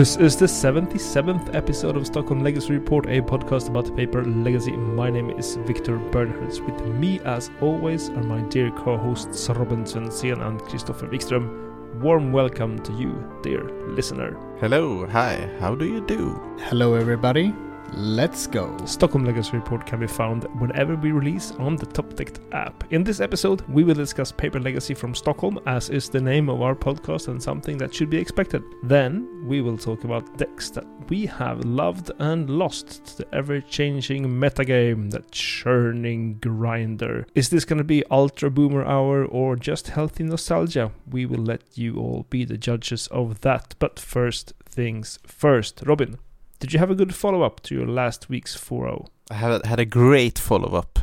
This 0.00 0.16
is 0.16 0.34
the 0.34 0.46
77th 0.46 1.54
episode 1.54 1.94
of 1.94 2.06
Stockholm 2.06 2.42
Legacy 2.42 2.72
Report, 2.72 3.04
a 3.04 3.20
podcast 3.20 3.68
about 3.68 3.84
the 3.84 3.92
paper 3.92 4.24
legacy. 4.24 4.72
My 4.72 5.10
name 5.10 5.28
is 5.28 5.56
Victor 5.66 5.98
Bernhards. 5.98 6.58
With 6.58 6.80
me, 6.86 7.20
as 7.26 7.50
always, 7.60 8.08
are 8.08 8.22
my 8.22 8.40
dear 8.48 8.70
co 8.70 8.96
hosts 8.96 9.46
Robin 9.50 9.84
Svensson 9.84 10.40
and 10.40 10.58
Christopher 10.62 11.06
Wikström. 11.08 12.00
Warm 12.00 12.32
welcome 12.32 12.78
to 12.78 12.94
you, 12.94 13.12
dear 13.42 13.62
listener. 13.88 14.38
Hello, 14.58 15.06
hi, 15.06 15.50
how 15.60 15.74
do 15.74 15.84
you 15.84 16.00
do? 16.00 16.40
Hello, 16.60 16.94
everybody. 16.94 17.54
Let's 17.92 18.46
go. 18.46 18.76
Stockholm 18.86 19.24
Legacy 19.24 19.56
Report 19.56 19.84
can 19.84 19.98
be 19.98 20.06
found 20.06 20.44
whenever 20.60 20.94
we 20.94 21.10
release 21.10 21.50
on 21.52 21.74
the 21.74 21.86
Top 21.86 22.14
Deck 22.14 22.38
app. 22.52 22.84
In 22.92 23.02
this 23.02 23.18
episode, 23.18 23.62
we 23.62 23.82
will 23.82 23.94
discuss 23.94 24.30
Paper 24.30 24.60
Legacy 24.60 24.94
from 24.94 25.12
Stockholm, 25.12 25.58
as 25.66 25.90
is 25.90 26.08
the 26.08 26.20
name 26.20 26.48
of 26.48 26.62
our 26.62 26.76
podcast 26.76 27.26
and 27.26 27.42
something 27.42 27.76
that 27.78 27.92
should 27.92 28.08
be 28.08 28.16
expected. 28.16 28.62
Then, 28.84 29.44
we 29.46 29.60
will 29.60 29.76
talk 29.76 30.04
about 30.04 30.38
decks 30.38 30.70
that 30.70 30.86
we 31.08 31.26
have 31.26 31.64
loved 31.64 32.12
and 32.20 32.48
lost 32.48 33.04
to 33.06 33.18
the 33.18 33.34
ever 33.34 33.60
changing 33.60 34.24
metagame, 34.24 35.10
the 35.10 35.24
churning 35.32 36.34
grinder. 36.34 37.26
Is 37.34 37.48
this 37.48 37.64
going 37.64 37.78
to 37.78 37.84
be 37.84 38.04
Ultra 38.08 38.50
Boomer 38.50 38.84
Hour 38.84 39.24
or 39.24 39.56
just 39.56 39.88
healthy 39.88 40.22
nostalgia? 40.22 40.92
We 41.10 41.26
will 41.26 41.42
let 41.42 41.76
you 41.76 41.98
all 41.98 42.26
be 42.30 42.44
the 42.44 42.56
judges 42.56 43.08
of 43.08 43.40
that. 43.40 43.74
But 43.80 43.98
first 43.98 44.52
things 44.64 45.18
first. 45.26 45.82
Robin, 45.84 46.18
did 46.60 46.74
you 46.74 46.78
have 46.78 46.90
a 46.90 46.94
good 46.94 47.14
follow 47.14 47.42
up 47.42 47.60
to 47.60 47.74
your 47.74 47.86
last 47.86 48.28
week's 48.28 48.54
4 48.54 48.84
0? 48.84 49.06
I 49.30 49.34
have 49.34 49.64
had 49.64 49.80
a 49.80 49.84
great 49.84 50.38
follow 50.38 50.76
up. 50.76 50.98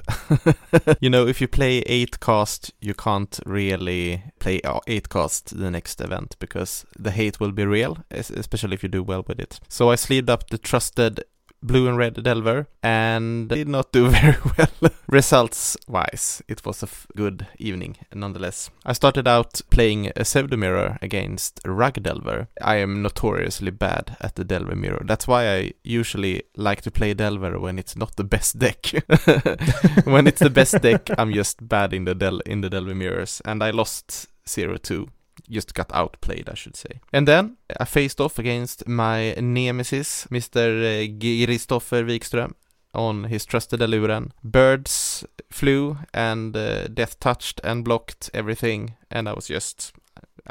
you 1.02 1.10
know, 1.10 1.26
if 1.26 1.42
you 1.42 1.48
play 1.48 1.80
8 1.80 2.20
cast, 2.20 2.74
you 2.80 2.94
can't 2.94 3.40
really 3.46 4.22
play 4.40 4.62
uh, 4.62 4.80
8 4.86 5.10
cast 5.10 5.58
the 5.58 5.72
next 5.72 6.00
event 6.00 6.36
because 6.40 6.86
the 6.98 7.12
hate 7.12 7.40
will 7.40 7.52
be 7.52 7.66
real, 7.66 7.98
especially 8.12 8.76
if 8.76 8.84
you 8.84 8.90
do 8.90 9.02
well 9.02 9.24
with 9.28 9.40
it. 9.40 9.60
So 9.68 9.90
I 9.90 9.96
sleeved 9.96 10.30
up 10.30 10.50
the 10.50 10.58
trusted 10.58 11.24
blue 11.62 11.88
and 11.88 11.98
red 11.98 12.22
Delver 12.24 12.68
and 12.84 13.50
did 13.50 13.68
not 13.68 13.92
do 13.92 14.10
very 14.22 14.38
well 14.58 14.92
results 15.08 15.78
wise. 15.88 16.42
It 16.48 16.66
was 16.66 16.84
a 16.84 16.88
good 17.16 17.48
evening 17.58 17.98
nonetheless. 18.14 18.70
I 18.86 18.94
started 18.94 19.28
out 19.28 19.62
playing 19.70 20.12
a 20.16 20.26
pseudo 20.26 20.58
mirror 20.58 20.98
against 21.02 21.60
Rug 21.66 22.02
Delver. 22.02 22.48
I 22.62 22.78
am 22.78 23.02
notoriously 23.02 23.72
bad 23.72 24.18
at 24.22 24.36
the 24.36 24.44
Delver 24.44 24.76
mirror. 24.76 25.04
That's 25.06 25.28
why 25.28 25.50
I 25.50 25.72
usually 25.84 26.44
like 26.56 26.82
to 26.82 26.92
play 26.92 27.14
Delver 27.14 27.60
when 27.60 27.80
it's 27.80 27.96
not 27.96 28.16
the 28.16 28.24
best 28.24 28.60
deck. 28.60 28.86
when 30.06 30.28
it's 30.28 30.42
the 30.42 30.52
best 30.54 30.82
deck, 30.82 31.10
I'm 31.18 31.34
just 31.34 31.68
bad 31.68 31.94
in 31.94 32.06
the 32.06 32.16
Del 32.16 32.40
in 32.42 32.62
the 32.62 32.70
Delver 32.70 32.96
mirrors 32.96 33.42
and 33.46 33.64
I 33.64 33.72
lost 33.72 34.28
0-2 34.46 35.10
just 35.50 35.74
got 35.74 35.92
outplayed, 35.94 36.50
I 36.50 36.56
should 36.56 36.76
say. 36.76 37.00
And 37.14 37.28
then 37.28 37.58
I 37.80 37.86
faced 37.86 38.22
off 38.22 38.40
against 38.40 38.88
my 38.88 39.34
nemesis, 39.34 40.28
Mr. 40.32 41.08
Kristoffer 41.20 42.06
Wikström, 42.06 42.54
on 42.94 43.26
his 43.26 43.46
trusted 43.46 43.80
Aluren. 43.80 44.32
Birds 44.44 45.26
flew 45.50 45.98
and 46.14 46.56
uh, 46.56 46.88
death 46.88 47.20
touched 47.20 47.62
and 47.64 47.84
blocked 47.84 48.30
everything, 48.34 48.96
and 49.10 49.30
I 49.30 49.34
was 49.34 49.48
just 49.48 49.94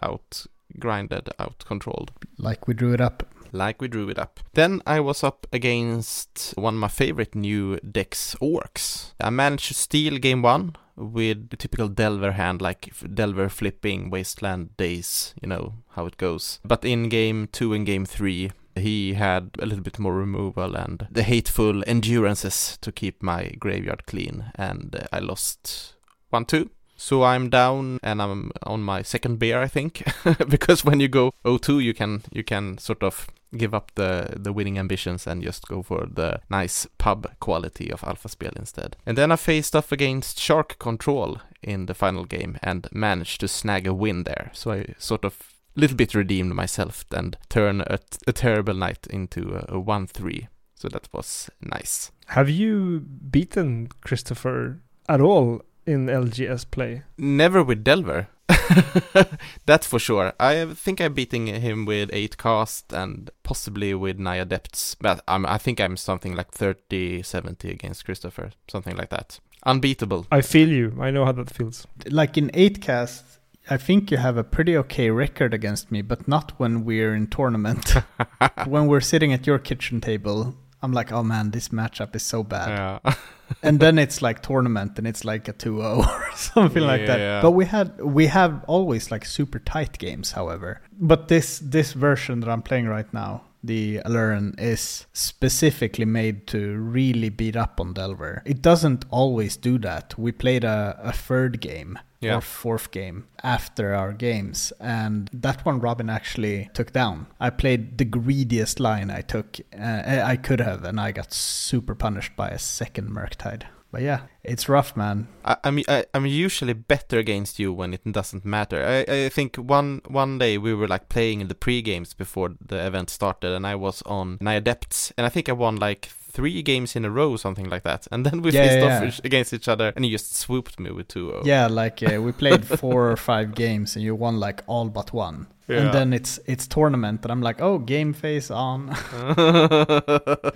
out 0.03 0.47
grinded, 0.79 1.31
out 1.39 1.65
controlled. 1.67 2.13
Like 2.39 2.67
we 2.67 2.75
drew 2.75 2.93
it 2.93 3.01
up. 3.01 3.23
Like 3.53 3.81
we 3.81 3.89
drew 3.89 4.09
it 4.09 4.19
up. 4.19 4.41
Then 4.55 4.83
I 4.87 5.01
was 5.01 5.25
up 5.25 5.47
against 5.53 6.55
one 6.57 6.75
of 6.75 6.81
my 6.81 6.89
favorite 6.89 7.35
new 7.35 7.79
decks, 7.79 8.37
Orcs. 8.41 9.13
I 9.21 9.31
managed 9.31 9.69
to 9.69 9.75
steal 9.75 10.19
game 10.19 10.43
one 10.43 10.77
with 10.97 11.51
the 11.51 11.57
typical 11.57 11.89
Delver 11.89 12.33
hand, 12.33 12.63
like 12.63 12.93
Delver 13.15 13.49
flipping 13.49 14.11
Wasteland 14.11 14.77
Daze, 14.77 15.35
you 15.41 15.49
know 15.49 15.75
how 15.91 16.07
it 16.07 16.17
goes. 16.17 16.61
But 16.65 16.85
in 16.85 17.09
game 17.09 17.49
two 17.53 17.73
and 17.73 17.87
game 17.87 18.05
three, 18.05 18.51
he 18.75 19.15
had 19.15 19.51
a 19.59 19.67
little 19.67 19.83
bit 19.83 19.99
more 19.99 20.15
removal 20.15 20.77
and 20.77 21.07
the 21.11 21.23
hateful 21.23 21.83
endurances 21.85 22.79
to 22.83 22.93
keep 22.93 23.23
my 23.23 23.51
graveyard 23.59 24.07
clean, 24.07 24.53
and 24.55 24.95
uh, 24.95 25.07
I 25.13 25.21
lost 25.21 25.95
1 26.31 26.45
2. 26.45 26.71
So 26.99 27.25
I'm 27.25 27.51
down 27.51 27.99
and 28.03 28.23
I'm 28.23 28.51
on 28.63 28.83
my 28.83 29.03
second 29.03 29.39
beer, 29.39 29.61
I 29.61 29.69
think, 29.69 30.03
because 30.49 30.83
when 30.83 30.99
you 30.99 31.09
go 31.09 31.33
0-2, 31.45 31.83
you 31.83 31.93
can 31.93 32.23
you 32.33 32.43
can 32.43 32.79
sort 32.79 33.03
of 33.03 33.29
give 33.57 33.75
up 33.75 33.93
the 33.95 34.35
the 34.37 34.53
winning 34.53 34.79
ambitions 34.79 35.27
and 35.27 35.43
just 35.43 35.69
go 35.69 35.83
for 35.83 36.07
the 36.11 36.41
nice 36.51 36.87
pub 36.99 37.27
quality 37.41 37.91
of 37.91 38.05
Alpha 38.05 38.29
Spiel 38.29 38.53
instead. 38.57 38.97
And 39.07 39.17
then 39.17 39.33
I 39.33 39.37
faced 39.37 39.75
off 39.77 39.93
against 39.93 40.39
Shark 40.39 40.79
Control 40.79 41.39
in 41.63 41.87
the 41.87 41.95
final 41.95 42.25
game 42.25 42.59
and 42.63 42.89
managed 42.93 43.41
to 43.41 43.49
snag 43.49 43.87
a 43.87 43.95
win 43.95 44.25
there. 44.25 44.51
So 44.53 44.73
I 44.73 44.95
sort 44.99 45.25
of 45.25 45.57
little 45.77 45.97
bit 45.97 46.15
redeemed 46.15 46.55
myself 46.55 47.05
and 47.13 47.37
turn 47.49 47.83
a, 47.83 47.99
a 48.27 48.33
terrible 48.33 48.75
night 48.75 49.07
into 49.11 49.55
a, 49.55 49.77
a 49.77 49.83
1-3. 49.83 50.49
So 50.75 50.89
that 50.89 51.09
was 51.13 51.51
nice. 51.61 52.11
Have 52.29 52.51
you 52.51 53.01
beaten 53.01 53.89
Christopher 54.01 54.81
at 55.09 55.21
all 55.21 55.63
in 55.87 56.07
LGS 56.07 56.71
play? 56.71 57.03
Never 57.17 57.63
with 57.63 57.85
Delver. 57.85 58.29
That's 59.67 59.87
for 59.87 59.99
sure. 59.99 60.33
I 60.39 60.67
think 60.75 61.01
I'm 61.01 61.15
beating 61.15 61.47
him 61.47 61.85
with 61.85 62.11
8 62.13 62.39
cast 62.39 62.93
and 62.93 63.31
possibly 63.43 63.95
with 63.95 64.19
9 64.19 64.41
adepts. 64.41 64.95
But 64.97 65.23
I'm, 65.27 65.47
I 65.47 65.59
think 65.59 65.81
I'm 65.81 65.97
something 65.97 66.35
like 66.35 66.53
30 66.53 67.23
70 67.23 67.71
against 67.71 68.05
Christopher. 68.05 68.51
Something 68.69 68.97
like 68.97 69.11
that. 69.11 69.41
Unbeatable. 69.65 70.27
I 70.31 70.43
feel 70.43 70.69
you. 70.69 70.97
I 71.01 71.11
know 71.11 71.25
how 71.25 71.33
that 71.33 71.51
feels. 71.51 71.87
Like 72.09 72.39
in 72.39 72.51
8 72.55 72.81
cast, 72.81 73.25
I 73.69 73.77
think 73.77 74.11
you 74.11 74.19
have 74.19 74.37
a 74.37 74.45
pretty 74.45 74.77
okay 74.77 75.11
record 75.11 75.53
against 75.53 75.91
me, 75.91 76.01
but 76.03 76.29
not 76.29 76.53
when 76.59 76.85
we're 76.85 77.15
in 77.15 77.27
tournament. 77.27 77.95
when 78.67 78.87
we're 78.87 79.01
sitting 79.01 79.33
at 79.33 79.47
your 79.47 79.59
kitchen 79.59 80.01
table, 80.01 80.55
I'm 80.87 80.93
like, 80.93 81.11
oh 81.11 81.25
man, 81.25 81.51
this 81.51 81.71
matchup 81.71 82.15
is 82.15 82.23
so 82.23 82.45
bad. 82.45 82.69
Yeah. 82.69 83.15
and 83.63 83.81
then 83.81 83.99
it's 83.99 84.23
like 84.23 84.41
tournament 84.41 84.97
and 84.99 85.07
it's 85.07 85.25
like 85.25 85.49
a 85.49 85.53
2-0 85.53 85.99
or 86.07 86.37
something 86.37 86.83
yeah, 86.83 86.89
like 86.89 87.07
that. 87.07 87.19
Yeah. 87.19 87.43
But 87.43 87.51
we 87.51 87.65
had 87.65 88.01
we 88.01 88.29
have 88.29 88.63
always 88.69 89.11
like 89.11 89.25
super 89.25 89.59
tight 89.59 89.99
games, 89.99 90.31
however. 90.31 90.81
But 90.93 91.27
this 91.27 91.59
this 91.59 91.93
version 91.93 92.39
that 92.41 92.49
I'm 92.49 92.63
playing 92.63 92.87
right 92.87 93.13
now, 93.13 93.43
the 93.67 94.01
Aluren 94.05 94.59
is 94.59 95.07
specifically 95.13 96.05
made 96.05 96.47
to 96.49 96.77
really 96.77 97.29
beat 97.29 97.57
up 97.57 97.81
on 97.81 97.93
Delver. 97.93 98.43
It 98.45 98.63
doesn't 98.63 99.05
always 99.11 99.57
do 99.57 99.79
that. 99.79 100.19
We 100.19 100.33
played 100.33 100.65
a, 100.65 100.99
a 101.03 101.13
third 101.13 101.61
game 101.61 101.99
yeah. 102.21 102.37
or 102.37 102.41
fourth 102.41 102.91
game 102.91 103.27
after 103.43 103.95
our 103.95 104.13
games, 104.13 104.73
and 104.81 105.31
that 105.33 105.65
one 105.65 105.81
Robin 105.81 106.11
actually 106.11 106.71
took 106.75 106.93
down. 106.93 107.27
I 107.41 107.51
played 107.51 107.99
the 107.99 108.05
greediest 108.05 108.81
line 108.81 109.11
I 109.11 109.21
took, 109.21 109.59
uh, 109.79 110.23
I 110.25 110.37
could 110.37 110.61
have, 110.61 110.85
and 110.85 111.01
I 111.01 111.13
got 111.13 111.33
super 111.33 111.95
punished 111.95 112.37
by 112.37 112.51
a 112.51 112.59
second 112.59 113.11
Murktide. 113.11 113.65
But 113.91 114.03
yeah, 114.03 114.23
it's 114.43 114.69
rough, 114.69 114.97
man. 114.97 115.29
I, 115.45 115.57
I'm 115.65 115.81
I, 115.89 116.05
I'm 116.13 116.27
usually 116.27 116.75
better 116.75 117.19
against 117.19 117.59
you 117.59 117.73
when 117.73 117.95
it 117.95 118.03
doesn't 118.11 118.45
matter. 118.45 118.85
I, 118.85 119.27
I 119.27 119.29
think 119.29 119.57
one 119.57 120.03
one 120.07 120.39
day 120.39 120.59
we 120.59 120.75
were 120.75 120.89
like 120.89 121.09
playing 121.09 121.41
in 121.41 121.49
the 121.49 121.55
pre 121.55 121.83
games 121.83 122.15
before 122.15 122.55
the 122.61 122.85
event 122.87 123.11
started, 123.11 123.53
and 123.53 123.67
I 123.67 123.75
was 123.75 124.03
on 124.03 124.39
Nine 124.41 124.59
Adepts, 124.59 125.13
and 125.17 125.27
I 125.27 125.31
think 125.31 125.49
I 125.49 125.53
won 125.53 125.77
like 125.77 126.11
three 126.37 126.63
games 126.63 126.95
in 126.95 127.05
a 127.05 127.11
row, 127.11 127.37
something 127.37 127.71
like 127.71 127.83
that. 127.85 128.07
And 128.13 128.27
then 128.27 128.43
we 128.43 128.51
yeah, 128.51 128.69
faced 128.69 128.79
yeah, 128.79 129.07
off 129.07 129.21
against 129.25 129.55
each 129.55 129.69
other, 129.69 129.93
and 129.97 130.05
you 130.05 130.13
just 130.13 130.37
swooped 130.37 130.79
me 130.79 130.91
with 130.91 131.09
2 131.09 131.43
Yeah, 131.45 131.67
like 131.67 132.03
uh, 132.03 132.21
we 132.21 132.33
played 132.33 132.67
four 132.81 133.11
or 133.11 133.17
five 133.17 133.55
games, 133.55 133.97
and 133.97 134.05
you 134.05 134.15
won 134.15 134.39
like 134.39 134.63
all 134.67 134.89
but 134.89 135.15
one. 135.15 135.47
Yeah. 135.69 135.79
And 135.79 135.95
then 135.95 136.13
it's 136.13 136.39
it's 136.47 136.67
tournament, 136.69 137.23
and 137.25 137.33
I'm 137.33 137.43
like, 137.43 137.61
oh, 137.61 137.79
game 137.79 138.13
face 138.13 138.53
on. 138.53 138.91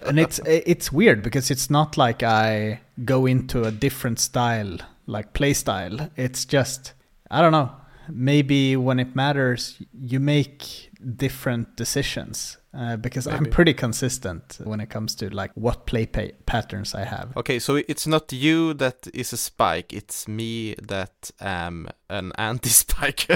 and 0.06 0.20
it's 0.20 0.38
it's 0.46 0.92
weird 0.92 1.22
because 1.22 1.50
it's 1.50 1.68
not 1.68 1.96
like 1.96 2.22
I 2.22 2.80
go 3.04 3.26
into 3.26 3.64
a 3.64 3.70
different 3.70 4.18
style, 4.18 4.78
like 5.06 5.32
play 5.32 5.52
style. 5.52 6.10
It's 6.16 6.44
just 6.44 6.94
I 7.30 7.40
don't 7.40 7.52
know. 7.52 7.72
Maybe 8.08 8.76
when 8.76 8.98
it 8.98 9.14
matters, 9.14 9.80
you 9.92 10.18
make 10.18 10.90
different 11.16 11.76
decisions 11.76 12.58
uh, 12.72 12.96
because 12.96 13.26
Maybe. 13.26 13.38
I'm 13.38 13.44
pretty 13.46 13.74
consistent 13.74 14.58
when 14.62 14.80
it 14.80 14.90
comes 14.90 15.14
to 15.16 15.28
like 15.34 15.50
what 15.54 15.86
play 15.86 16.06
pa- 16.06 16.34
patterns 16.46 16.94
I 16.94 17.04
have. 17.04 17.36
Okay, 17.36 17.58
so 17.58 17.76
it's 17.76 18.06
not 18.06 18.32
you 18.32 18.74
that 18.74 19.08
is 19.12 19.32
a 19.32 19.36
spike; 19.36 19.92
it's 19.92 20.28
me 20.28 20.74
that 20.82 21.30
am 21.40 21.88
an 22.08 22.32
anti-spike. 22.38 23.26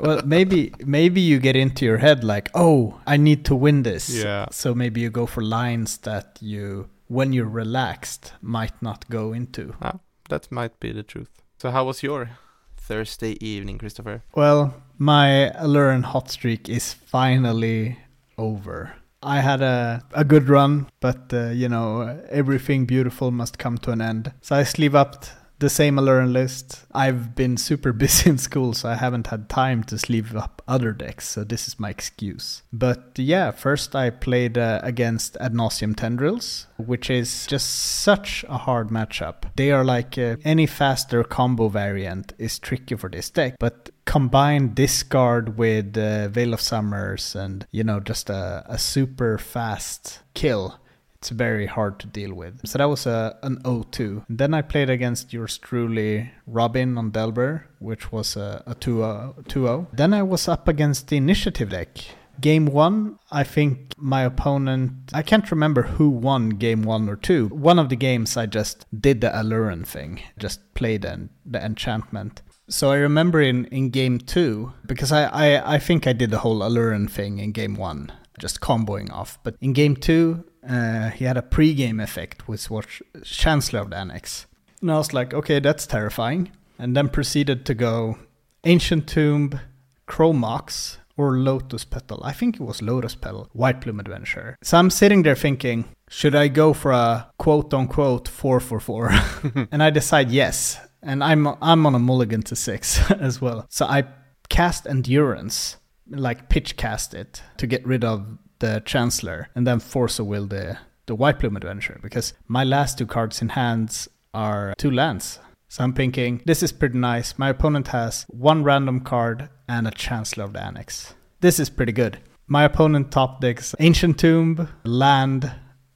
well, 0.00 0.22
maybe 0.24 0.72
maybe 0.84 1.20
you 1.20 1.38
get 1.38 1.56
into 1.56 1.84
your 1.84 1.98
head 1.98 2.22
like, 2.22 2.50
oh, 2.54 3.00
I 3.06 3.16
need 3.16 3.44
to 3.46 3.54
win 3.56 3.82
this. 3.82 4.10
Yeah. 4.10 4.46
So 4.50 4.74
maybe 4.74 5.00
you 5.00 5.10
go 5.10 5.26
for 5.26 5.42
lines 5.42 5.98
that 5.98 6.38
you, 6.40 6.88
when 7.10 7.32
you're 7.32 7.48
relaxed, 7.48 8.32
might 8.40 8.80
not 8.80 9.10
go 9.10 9.32
into. 9.32 9.74
Ah, 9.82 9.98
that 10.28 10.50
might 10.52 10.78
be 10.78 10.92
the 10.92 11.02
truth. 11.02 11.42
So 11.58 11.72
how 11.72 11.84
was 11.84 12.04
your 12.04 12.30
Thursday 12.76 13.36
evening, 13.44 13.78
Christopher? 13.78 14.22
Well, 14.36 14.74
my 14.96 15.52
Aluren 15.56 16.04
hot 16.04 16.30
streak 16.30 16.68
is 16.68 16.92
finally 16.92 17.98
over. 18.38 18.94
I 19.22 19.40
had 19.40 19.60
a, 19.60 20.02
a 20.12 20.24
good 20.24 20.48
run, 20.48 20.88
but 21.00 21.32
uh, 21.32 21.48
you 21.48 21.68
know, 21.68 22.22
everything 22.30 22.86
beautiful 22.86 23.32
must 23.32 23.58
come 23.58 23.76
to 23.78 23.90
an 23.90 24.00
end. 24.00 24.32
So 24.40 24.54
I 24.54 24.62
sleeve 24.62 24.94
up 24.94 25.26
the 25.60 25.70
same 25.70 25.96
Aluren 25.96 26.32
list. 26.32 26.84
I've 26.92 27.34
been 27.34 27.56
super 27.56 27.92
busy 28.04 28.30
in 28.30 28.38
school, 28.38 28.72
so 28.72 28.88
I 28.88 28.96
haven't 28.96 29.28
had 29.28 29.48
time 29.48 29.84
to 29.84 29.98
sleeve 29.98 30.34
up 30.34 30.62
other 30.66 30.92
decks, 30.92 31.28
so 31.28 31.44
this 31.44 31.68
is 31.68 31.78
my 31.78 31.90
excuse. 31.90 32.62
But 32.72 33.12
yeah, 33.16 33.50
first 33.50 33.94
I 33.94 34.10
played 34.10 34.58
uh, 34.58 34.80
against 34.82 35.36
Ad 35.36 35.54
Nauseam 35.54 35.94
Tendrils, 35.94 36.66
which 36.78 37.10
is 37.10 37.46
just 37.46 37.70
such 37.70 38.44
a 38.48 38.58
hard 38.58 38.88
matchup. 38.88 39.44
They 39.56 39.70
are 39.70 39.84
like 39.84 40.18
uh, 40.18 40.36
any 40.44 40.66
faster 40.66 41.22
combo 41.22 41.68
variant 41.68 42.32
is 42.38 42.58
tricky 42.58 42.96
for 42.96 43.08
this 43.08 43.30
deck, 43.30 43.56
but 43.60 43.90
combine 44.06 44.74
discard 44.74 45.56
with 45.56 45.96
uh, 45.96 46.28
Veil 46.28 46.54
of 46.54 46.60
Summers 46.60 47.36
and, 47.36 47.66
you 47.70 47.84
know, 47.84 48.00
just 48.00 48.30
a, 48.30 48.64
a 48.66 48.78
super 48.78 49.38
fast 49.38 50.20
kill 50.34 50.80
it's 51.20 51.28
very 51.28 51.66
hard 51.66 51.98
to 52.00 52.06
deal 52.06 52.32
with. 52.32 52.66
So 52.66 52.78
that 52.78 52.88
was 52.88 53.04
a 53.06 53.38
an 53.42 53.58
0-2. 53.62 54.24
Then 54.30 54.54
I 54.54 54.62
played 54.62 54.88
against 54.88 55.34
yours 55.34 55.58
truly, 55.58 56.32
Robin 56.46 56.96
on 56.96 57.10
Delver, 57.10 57.66
which 57.78 58.10
was 58.10 58.36
a, 58.36 58.62
a 58.66 58.74
2-0. 58.74 59.82
Uh, 59.82 59.86
then 59.92 60.14
I 60.14 60.22
was 60.22 60.48
up 60.48 60.66
against 60.66 61.08
the 61.08 61.18
initiative 61.18 61.68
deck. 61.70 61.98
Game 62.40 62.64
one, 62.64 63.18
I 63.30 63.44
think 63.44 63.92
my 63.98 64.22
opponent, 64.22 65.10
I 65.12 65.20
can't 65.20 65.50
remember 65.50 65.82
who 65.82 66.08
won 66.08 66.50
game 66.50 66.84
one 66.84 67.06
or 67.06 67.16
two. 67.16 67.48
One 67.48 67.78
of 67.78 67.90
the 67.90 67.96
games 67.96 68.38
I 68.38 68.46
just 68.46 68.86
did 68.98 69.20
the 69.20 69.28
Aluren 69.28 69.86
thing, 69.86 70.22
just 70.38 70.72
played 70.72 71.02
the, 71.02 71.28
the 71.44 71.62
enchantment. 71.62 72.40
So 72.66 72.92
I 72.92 72.96
remember 72.96 73.42
in, 73.42 73.66
in 73.66 73.90
game 73.90 74.18
two, 74.20 74.72
because 74.86 75.12
I, 75.12 75.24
I, 75.24 75.74
I 75.74 75.78
think 75.78 76.06
I 76.06 76.14
did 76.14 76.30
the 76.30 76.38
whole 76.38 76.60
Aluren 76.60 77.10
thing 77.10 77.40
in 77.40 77.52
game 77.52 77.74
one, 77.74 78.10
just 78.38 78.62
comboing 78.62 79.12
off. 79.12 79.38
But 79.42 79.56
in 79.60 79.74
game 79.74 79.96
two, 79.96 80.44
uh, 80.68 81.10
he 81.10 81.24
had 81.24 81.36
a 81.36 81.42
pre-game 81.42 82.00
effect, 82.00 82.48
which 82.48 82.70
was 82.70 82.86
Chancellor 83.24 83.80
of 83.80 83.90
the 83.90 83.96
Annex. 83.96 84.46
And 84.80 84.90
I 84.90 84.98
was 84.98 85.12
like, 85.12 85.34
okay, 85.34 85.58
that's 85.60 85.86
terrifying. 85.86 86.52
And 86.78 86.96
then 86.96 87.08
proceeded 87.08 87.66
to 87.66 87.74
go 87.74 88.18
Ancient 88.64 89.06
Tomb, 89.06 89.60
Chrome 90.06 90.38
Mox, 90.38 90.98
or 91.16 91.36
Lotus 91.36 91.84
Petal. 91.84 92.20
I 92.24 92.32
think 92.32 92.56
it 92.56 92.62
was 92.62 92.80
Lotus 92.80 93.14
Petal, 93.14 93.48
White 93.52 93.80
Plume 93.80 94.00
Adventurer. 94.00 94.56
So 94.62 94.78
I'm 94.78 94.90
sitting 94.90 95.22
there 95.22 95.36
thinking, 95.36 95.84
should 96.08 96.34
I 96.34 96.48
go 96.48 96.72
for 96.72 96.92
a 96.92 97.30
quote 97.38 97.74
unquote 97.74 98.26
4 98.26 98.60
for 98.60 98.80
4? 98.80 99.10
and 99.72 99.82
I 99.82 99.90
decide 99.90 100.30
yes. 100.30 100.80
And 101.02 101.22
I'm 101.22 101.46
I'm 101.62 101.86
on 101.86 101.94
a 101.94 101.98
mulligan 101.98 102.42
to 102.44 102.56
6 102.56 103.10
as 103.20 103.40
well. 103.40 103.66
So 103.68 103.86
I 103.86 104.04
cast 104.48 104.86
Endurance, 104.86 105.76
like 106.08 106.48
pitch 106.48 106.76
cast 106.76 107.14
it 107.14 107.42
to 107.58 107.66
get 107.66 107.86
rid 107.86 108.04
of 108.04 108.38
the 108.60 108.82
Chancellor, 108.84 109.48
and 109.54 109.66
then 109.66 109.80
Force 109.80 110.18
of 110.18 110.26
Will 110.26 110.46
the 110.46 110.78
the 111.06 111.14
White 111.16 111.40
Plume 111.40 111.56
Adventurer, 111.56 111.98
because 112.00 112.34
my 112.46 112.62
last 112.62 112.96
two 112.96 113.06
cards 113.06 113.42
in 113.42 113.50
hands 113.50 114.08
are 114.32 114.74
two 114.78 114.90
lands. 114.92 115.40
So 115.68 115.84
I'm 115.84 115.92
thinking 115.92 116.42
this 116.46 116.62
is 116.62 116.72
pretty 116.72 116.98
nice. 116.98 117.38
My 117.38 117.48
opponent 117.48 117.88
has 117.88 118.24
one 118.28 118.62
random 118.62 119.00
card 119.00 119.48
and 119.68 119.86
a 119.88 119.90
Chancellor 119.90 120.44
of 120.44 120.52
the 120.52 120.62
Annex. 120.62 121.14
This 121.40 121.58
is 121.58 121.70
pretty 121.70 121.92
good. 121.92 122.18
My 122.46 122.64
opponent 122.64 123.12
top 123.12 123.40
decks 123.40 123.74
Ancient 123.78 124.18
Tomb, 124.18 124.68
land, 124.84 125.52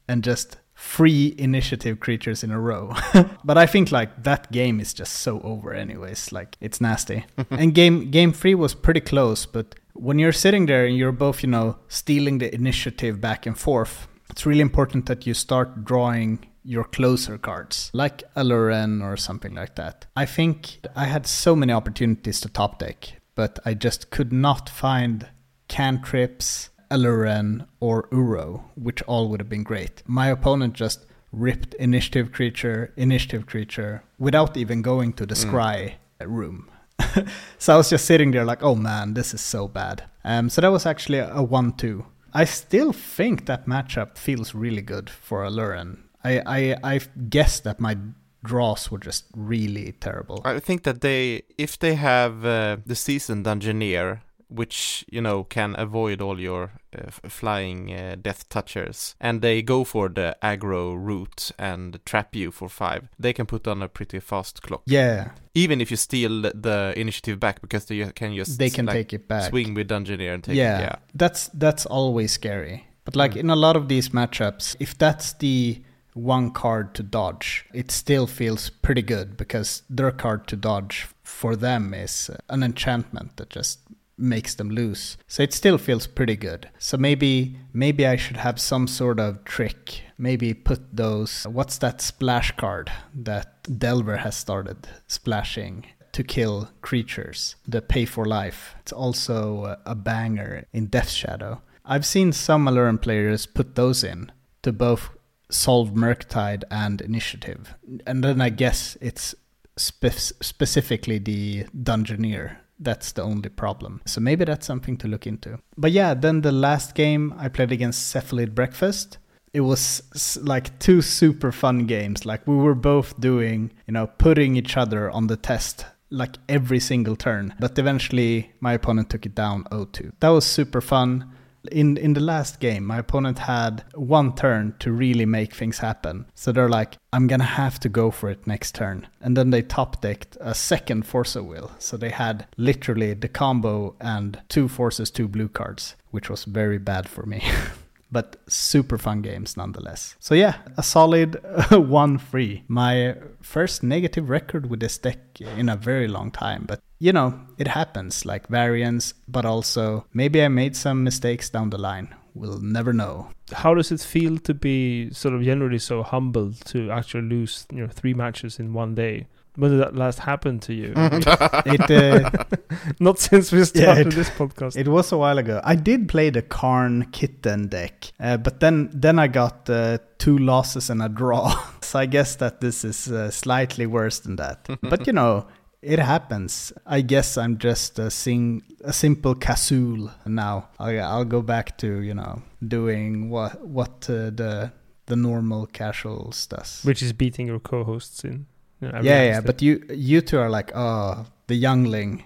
and 0.08 0.22
just 0.22 0.58
three 0.76 1.34
initiative 1.38 2.00
creatures 2.00 2.44
in 2.44 2.50
a 2.50 2.60
row. 2.60 2.92
but 3.44 3.58
I 3.58 3.66
think 3.66 3.90
like 3.90 4.22
that 4.22 4.50
game 4.52 4.80
is 4.80 4.94
just 4.94 5.14
so 5.14 5.40
over 5.40 5.72
anyways. 5.72 6.32
Like 6.32 6.56
it's 6.60 6.80
nasty. 6.80 7.24
and 7.50 7.74
game 7.74 8.10
game 8.10 8.32
three 8.32 8.54
was 8.54 8.74
pretty 8.74 9.00
close, 9.00 9.46
but 9.46 9.74
when 9.94 10.18
you're 10.18 10.32
sitting 10.32 10.66
there 10.66 10.84
and 10.84 10.96
you're 10.96 11.12
both, 11.12 11.42
you 11.42 11.48
know, 11.48 11.78
stealing 11.88 12.38
the 12.38 12.54
initiative 12.54 13.20
back 13.20 13.46
and 13.46 13.58
forth, 13.58 14.06
it's 14.28 14.44
really 14.44 14.60
important 14.60 15.06
that 15.06 15.26
you 15.26 15.34
start 15.34 15.84
drawing 15.84 16.46
your 16.64 16.84
closer 16.84 17.38
cards, 17.38 17.90
like 17.92 18.22
a 18.34 18.42
Aluren 18.42 19.02
or 19.02 19.16
something 19.16 19.54
like 19.54 19.76
that. 19.76 20.06
I 20.16 20.26
think 20.26 20.80
I 20.96 21.04
had 21.04 21.26
so 21.26 21.54
many 21.54 21.72
opportunities 21.72 22.40
to 22.40 22.48
top 22.48 22.78
deck, 22.78 23.20
but 23.34 23.58
I 23.64 23.74
just 23.74 24.10
could 24.10 24.32
not 24.32 24.68
find 24.68 25.28
cantrips, 25.68 26.70
a 26.90 26.96
Aluren, 26.96 27.66
or 27.80 28.08
Uro, 28.08 28.64
which 28.76 29.02
all 29.02 29.28
would 29.28 29.40
have 29.40 29.48
been 29.48 29.62
great. 29.62 30.02
My 30.06 30.28
opponent 30.28 30.74
just 30.74 31.06
ripped 31.32 31.74
initiative 31.74 32.32
creature, 32.32 32.92
initiative 32.96 33.46
creature, 33.46 34.02
without 34.18 34.56
even 34.56 34.82
going 34.82 35.12
to 35.14 35.26
the 35.26 35.34
mm. 35.34 35.44
scry 35.44 35.94
room. 36.24 36.70
so 37.58 37.74
I 37.74 37.76
was 37.76 37.90
just 37.90 38.04
sitting 38.04 38.30
there 38.30 38.44
like, 38.44 38.62
oh 38.62 38.74
man, 38.74 39.14
this 39.14 39.34
is 39.34 39.40
so 39.40 39.68
bad. 39.68 40.04
Um, 40.24 40.48
so 40.48 40.60
that 40.60 40.68
was 40.68 40.86
actually 40.86 41.18
a 41.18 41.42
1 41.42 41.72
2. 41.72 42.04
I 42.32 42.44
still 42.44 42.92
think 42.92 43.46
that 43.46 43.66
matchup 43.66 44.18
feels 44.18 44.54
really 44.54 44.82
good 44.82 45.08
for 45.08 45.44
Aluren. 45.44 45.98
I, 46.24 46.40
I, 46.46 46.76
I 46.82 47.00
guess 47.28 47.60
that 47.60 47.78
my 47.78 47.96
draws 48.42 48.90
were 48.90 48.98
just 48.98 49.26
really 49.36 49.92
terrible. 49.92 50.40
I 50.44 50.58
think 50.58 50.82
that 50.82 51.00
they, 51.00 51.42
if 51.58 51.78
they 51.78 51.94
have 51.94 52.44
uh, 52.44 52.78
the 52.84 52.94
seasoned 52.94 53.46
Dungeoneer 53.46 54.20
which 54.48 55.04
you 55.10 55.20
know 55.20 55.44
can 55.44 55.74
avoid 55.78 56.20
all 56.20 56.40
your 56.40 56.72
uh, 56.96 57.10
flying 57.28 57.92
uh, 57.92 58.16
death 58.20 58.48
touchers. 58.48 59.14
And 59.20 59.42
they 59.42 59.62
go 59.62 59.84
for 59.84 60.08
the 60.08 60.36
aggro 60.42 60.96
route 60.96 61.50
and 61.58 61.98
trap 62.04 62.34
you 62.34 62.50
for 62.50 62.68
five. 62.68 63.08
They 63.18 63.32
can 63.32 63.46
put 63.46 63.66
on 63.66 63.82
a 63.82 63.88
pretty 63.88 64.20
fast 64.20 64.62
clock. 64.62 64.82
Yeah. 64.86 65.30
Even 65.54 65.80
if 65.80 65.90
you 65.90 65.96
steal 65.96 66.42
the 66.42 66.92
initiative 66.96 67.38
back 67.38 67.60
because 67.60 67.86
they 67.86 68.04
can 68.10 68.34
just 68.34 68.58
they 68.58 68.70
can 68.70 68.86
like, 68.86 68.94
take 68.94 69.12
it 69.12 69.28
back. 69.28 69.50
swing 69.50 69.74
with 69.74 69.88
dungeoneer 69.88 70.34
and 70.34 70.44
take 70.44 70.56
yeah, 70.56 70.78
it 70.78 70.82
yeah. 70.82 70.96
that's 71.14 71.48
that's 71.48 71.86
always 71.86 72.32
scary. 72.32 72.86
But 73.04 73.16
like 73.16 73.32
mm. 73.32 73.40
in 73.40 73.50
a 73.50 73.56
lot 73.56 73.76
of 73.76 73.88
these 73.88 74.08
matchups 74.10 74.76
if 74.80 74.96
that's 74.98 75.34
the 75.34 75.82
one 76.14 76.52
card 76.52 76.94
to 76.94 77.02
dodge, 77.02 77.66
it 77.74 77.90
still 77.90 78.26
feels 78.26 78.70
pretty 78.70 79.02
good 79.02 79.36
because 79.36 79.82
their 79.90 80.12
card 80.12 80.46
to 80.46 80.56
dodge 80.56 81.08
for 81.22 81.56
them 81.56 81.92
is 81.92 82.30
an 82.48 82.62
enchantment 82.62 83.36
that 83.36 83.50
just 83.50 83.80
makes 84.16 84.54
them 84.54 84.70
lose. 84.70 85.16
So 85.26 85.42
it 85.42 85.52
still 85.52 85.78
feels 85.78 86.06
pretty 86.06 86.36
good. 86.36 86.68
So 86.78 86.96
maybe 86.96 87.56
maybe 87.72 88.06
I 88.06 88.16
should 88.16 88.36
have 88.36 88.60
some 88.60 88.86
sort 88.86 89.20
of 89.20 89.44
trick. 89.44 90.02
Maybe 90.18 90.54
put 90.54 90.96
those 90.96 91.44
what's 91.44 91.78
that 91.78 92.00
splash 92.00 92.52
card 92.56 92.90
that 93.14 93.78
Delver 93.78 94.18
has 94.18 94.36
started 94.36 94.88
splashing 95.06 95.86
to 96.12 96.22
kill 96.22 96.70
creatures. 96.80 97.56
The 97.66 97.82
pay 97.82 98.04
for 98.04 98.24
life. 98.24 98.76
It's 98.80 98.92
also 98.92 99.76
a 99.84 99.94
banger 99.94 100.64
in 100.72 100.86
Death 100.86 101.10
Shadow. 101.10 101.62
I've 101.84 102.06
seen 102.06 102.32
some 102.32 102.66
Aluren 102.66 103.00
players 103.02 103.46
put 103.46 103.74
those 103.74 104.04
in 104.04 104.30
to 104.62 104.72
both 104.72 105.10
solve 105.50 105.90
Murktide 105.90 106.64
and 106.70 107.00
Initiative. 107.00 107.74
And 108.06 108.24
then 108.24 108.40
I 108.40 108.48
guess 108.48 108.96
it's 109.00 109.34
spe- 109.76 110.34
specifically 110.40 111.18
the 111.18 111.64
Dungeoneer 111.76 112.56
that's 112.84 113.12
the 113.12 113.22
only 113.22 113.48
problem. 113.48 114.00
So 114.06 114.20
maybe 114.20 114.44
that's 114.44 114.66
something 114.66 114.96
to 114.98 115.08
look 115.08 115.26
into. 115.26 115.58
But 115.76 115.92
yeah, 115.92 116.14
then 116.14 116.42
the 116.42 116.52
last 116.52 116.94
game 116.94 117.34
I 117.38 117.48
played 117.48 117.72
against 117.72 118.14
Cephalid 118.14 118.54
Breakfast. 118.54 119.18
It 119.52 119.60
was 119.60 120.02
like 120.42 120.78
two 120.80 121.00
super 121.00 121.52
fun 121.52 121.86
games. 121.86 122.26
Like 122.26 122.46
we 122.46 122.56
were 122.56 122.74
both 122.74 123.18
doing, 123.20 123.72
you 123.86 123.92
know, 123.92 124.06
putting 124.06 124.56
each 124.56 124.76
other 124.76 125.10
on 125.10 125.28
the 125.28 125.36
test 125.36 125.86
like 126.10 126.36
every 126.48 126.80
single 126.80 127.16
turn. 127.16 127.54
But 127.58 127.78
eventually 127.78 128.52
my 128.60 128.74
opponent 128.74 129.10
took 129.10 129.26
it 129.26 129.34
down 129.34 129.64
0-2. 129.64 130.12
That 130.20 130.28
was 130.28 130.44
super 130.44 130.80
fun 130.80 131.30
in 131.70 131.96
in 131.96 132.14
the 132.14 132.20
last 132.20 132.60
game, 132.60 132.84
my 132.84 132.98
opponent 132.98 133.38
had 133.38 133.84
one 133.94 134.34
turn 134.34 134.74
to 134.80 134.92
really 134.92 135.26
make 135.26 135.54
things 135.54 135.78
happen. 135.78 136.26
So 136.34 136.52
they're 136.52 136.68
like, 136.68 136.98
I'm 137.12 137.26
gonna 137.26 137.44
have 137.44 137.78
to 137.80 137.88
go 137.88 138.10
for 138.10 138.30
it 138.30 138.46
next 138.46 138.74
turn. 138.74 139.06
And 139.20 139.36
then 139.36 139.50
they 139.50 139.62
top 139.62 140.00
decked 140.00 140.36
a 140.40 140.54
second 140.54 141.06
Force 141.06 141.36
of 141.36 141.46
Will. 141.46 141.70
So 141.78 141.96
they 141.96 142.10
had 142.10 142.46
literally 142.56 143.14
the 143.14 143.28
combo 143.28 143.96
and 144.00 144.40
two 144.48 144.68
forces, 144.68 145.10
two 145.10 145.28
blue 145.28 145.48
cards, 145.48 145.96
which 146.10 146.30
was 146.30 146.44
very 146.44 146.78
bad 146.78 147.08
for 147.08 147.26
me. 147.26 147.42
but 148.14 148.36
super 148.46 148.96
fun 148.96 149.20
games 149.20 149.56
nonetheless. 149.56 150.16
So 150.20 150.34
yeah, 150.34 150.54
a 150.78 150.82
solid 150.82 151.32
1-3. 151.70 152.62
My 152.68 153.16
first 153.42 153.82
negative 153.82 154.30
record 154.30 154.70
with 154.70 154.80
this 154.80 154.96
deck 154.96 155.18
in 155.40 155.68
a 155.68 155.76
very 155.76 156.08
long 156.08 156.30
time, 156.30 156.64
but 156.66 156.80
you 157.00 157.12
know, 157.12 157.38
it 157.58 157.68
happens 157.68 158.24
like 158.24 158.46
variance, 158.46 159.12
but 159.28 159.44
also 159.44 160.06
maybe 160.14 160.42
I 160.42 160.48
made 160.48 160.76
some 160.76 161.04
mistakes 161.04 161.50
down 161.50 161.70
the 161.70 161.76
line. 161.76 162.14
We'll 162.34 162.60
never 162.60 162.92
know. 162.92 163.28
How 163.52 163.74
does 163.74 163.92
it 163.92 164.00
feel 164.00 164.38
to 164.38 164.54
be 164.54 165.10
sort 165.12 165.34
of 165.34 165.42
generally 165.42 165.78
so 165.78 166.02
humble 166.02 166.52
to 166.66 166.90
actually 166.90 167.28
lose, 167.28 167.66
you 167.72 167.82
know, 167.82 167.88
three 167.88 168.14
matches 168.14 168.58
in 168.58 168.72
one 168.72 168.94
day? 168.94 169.26
When 169.56 169.70
did 169.70 169.80
that 169.80 169.94
last 169.94 170.18
happen 170.18 170.58
to 170.60 170.74
you? 170.74 170.92
it 170.96 171.90
uh, 171.90 172.30
not 173.00 173.20
since 173.20 173.52
we 173.52 173.64
started 173.64 174.06
yeah, 174.06 174.12
it, 174.12 174.14
this 174.14 174.30
podcast. 174.30 174.76
It 174.76 174.88
was 174.88 175.12
a 175.12 175.18
while 175.18 175.38
ago. 175.38 175.60
I 175.62 175.76
did 175.76 176.08
play 176.08 176.30
the 176.30 176.42
Karn 176.42 177.06
Kitten 177.12 177.68
deck, 177.68 178.12
uh, 178.18 178.36
but 178.36 178.58
then 178.58 178.90
then 178.92 179.18
I 179.18 179.28
got 179.28 179.70
uh, 179.70 179.98
two 180.18 180.38
losses 180.38 180.90
and 180.90 181.00
a 181.00 181.08
draw. 181.08 181.54
so 181.82 182.00
I 182.00 182.06
guess 182.06 182.36
that 182.36 182.60
this 182.60 182.84
is 182.84 183.10
uh, 183.12 183.30
slightly 183.30 183.86
worse 183.86 184.18
than 184.20 184.36
that. 184.36 184.68
but 184.82 185.06
you 185.06 185.12
know, 185.12 185.46
it 185.82 186.00
happens. 186.00 186.72
I 186.84 187.02
guess 187.02 187.38
I'm 187.38 187.58
just 187.58 187.98
a 188.00 188.10
sing 188.10 188.62
a 188.82 188.92
simple 188.92 189.36
Kazul 189.36 190.12
now. 190.26 190.68
I'll, 190.80 191.00
I'll 191.00 191.24
go 191.24 191.42
back 191.42 191.78
to 191.78 192.00
you 192.00 192.14
know 192.14 192.42
doing 192.66 193.30
what 193.30 193.64
what 193.64 194.10
uh, 194.10 194.30
the 194.30 194.72
the 195.06 195.16
normal 195.16 195.66
casuals 195.66 196.46
does, 196.46 196.82
which 196.82 197.02
is 197.02 197.12
beating 197.12 197.46
your 197.46 197.60
co-hosts 197.60 198.24
in 198.24 198.46
You 198.84 198.92
know, 198.92 199.00
yeah, 199.02 199.22
yeah. 199.24 199.40
But 199.40 199.62
you 199.62 199.82
you 199.88 200.20
two 200.20 200.38
are 200.38 200.50
like, 200.50 200.72
oh, 200.74 201.24
the 201.46 201.54
youngling. 201.54 202.24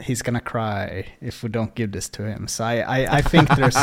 He's 0.00 0.20
gonna 0.20 0.40
cry 0.40 1.06
if 1.20 1.44
we 1.44 1.48
don't 1.48 1.76
give 1.76 1.92
this 1.92 2.08
to 2.10 2.24
him. 2.24 2.48
So 2.48 2.64
I, 2.64 2.78
I, 2.78 3.16
I 3.18 3.22
think 3.22 3.48
there's 3.54 3.76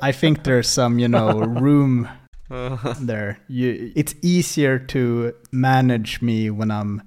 I 0.00 0.12
think 0.12 0.44
there's 0.44 0.68
some 0.68 1.00
you 1.00 1.08
know 1.08 1.40
room 1.40 2.08
there. 3.00 3.40
You, 3.48 3.92
it's 3.96 4.14
easier 4.22 4.78
to 4.78 5.34
manage 5.50 6.22
me 6.22 6.48
when 6.50 6.70
I'm 6.70 7.02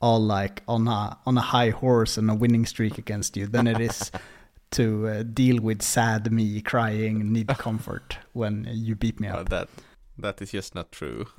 all 0.00 0.20
like 0.20 0.62
on 0.68 0.86
a 0.86 1.18
on 1.26 1.36
a 1.36 1.40
high 1.40 1.70
horse 1.70 2.16
and 2.16 2.30
a 2.30 2.34
winning 2.34 2.64
streak 2.64 2.96
against 2.96 3.36
you 3.36 3.48
than 3.48 3.66
it 3.66 3.80
is 3.80 4.12
to 4.72 5.08
uh, 5.08 5.22
deal 5.24 5.60
with 5.60 5.82
sad 5.82 6.30
me 6.30 6.60
crying, 6.60 7.32
need 7.32 7.48
comfort 7.58 8.18
when 8.34 8.68
you 8.70 8.94
beat 8.94 9.18
me 9.18 9.26
up. 9.26 9.48
that 9.48 9.68
that 10.16 10.40
is 10.40 10.52
just 10.52 10.76
not 10.76 10.92
true. 10.92 11.26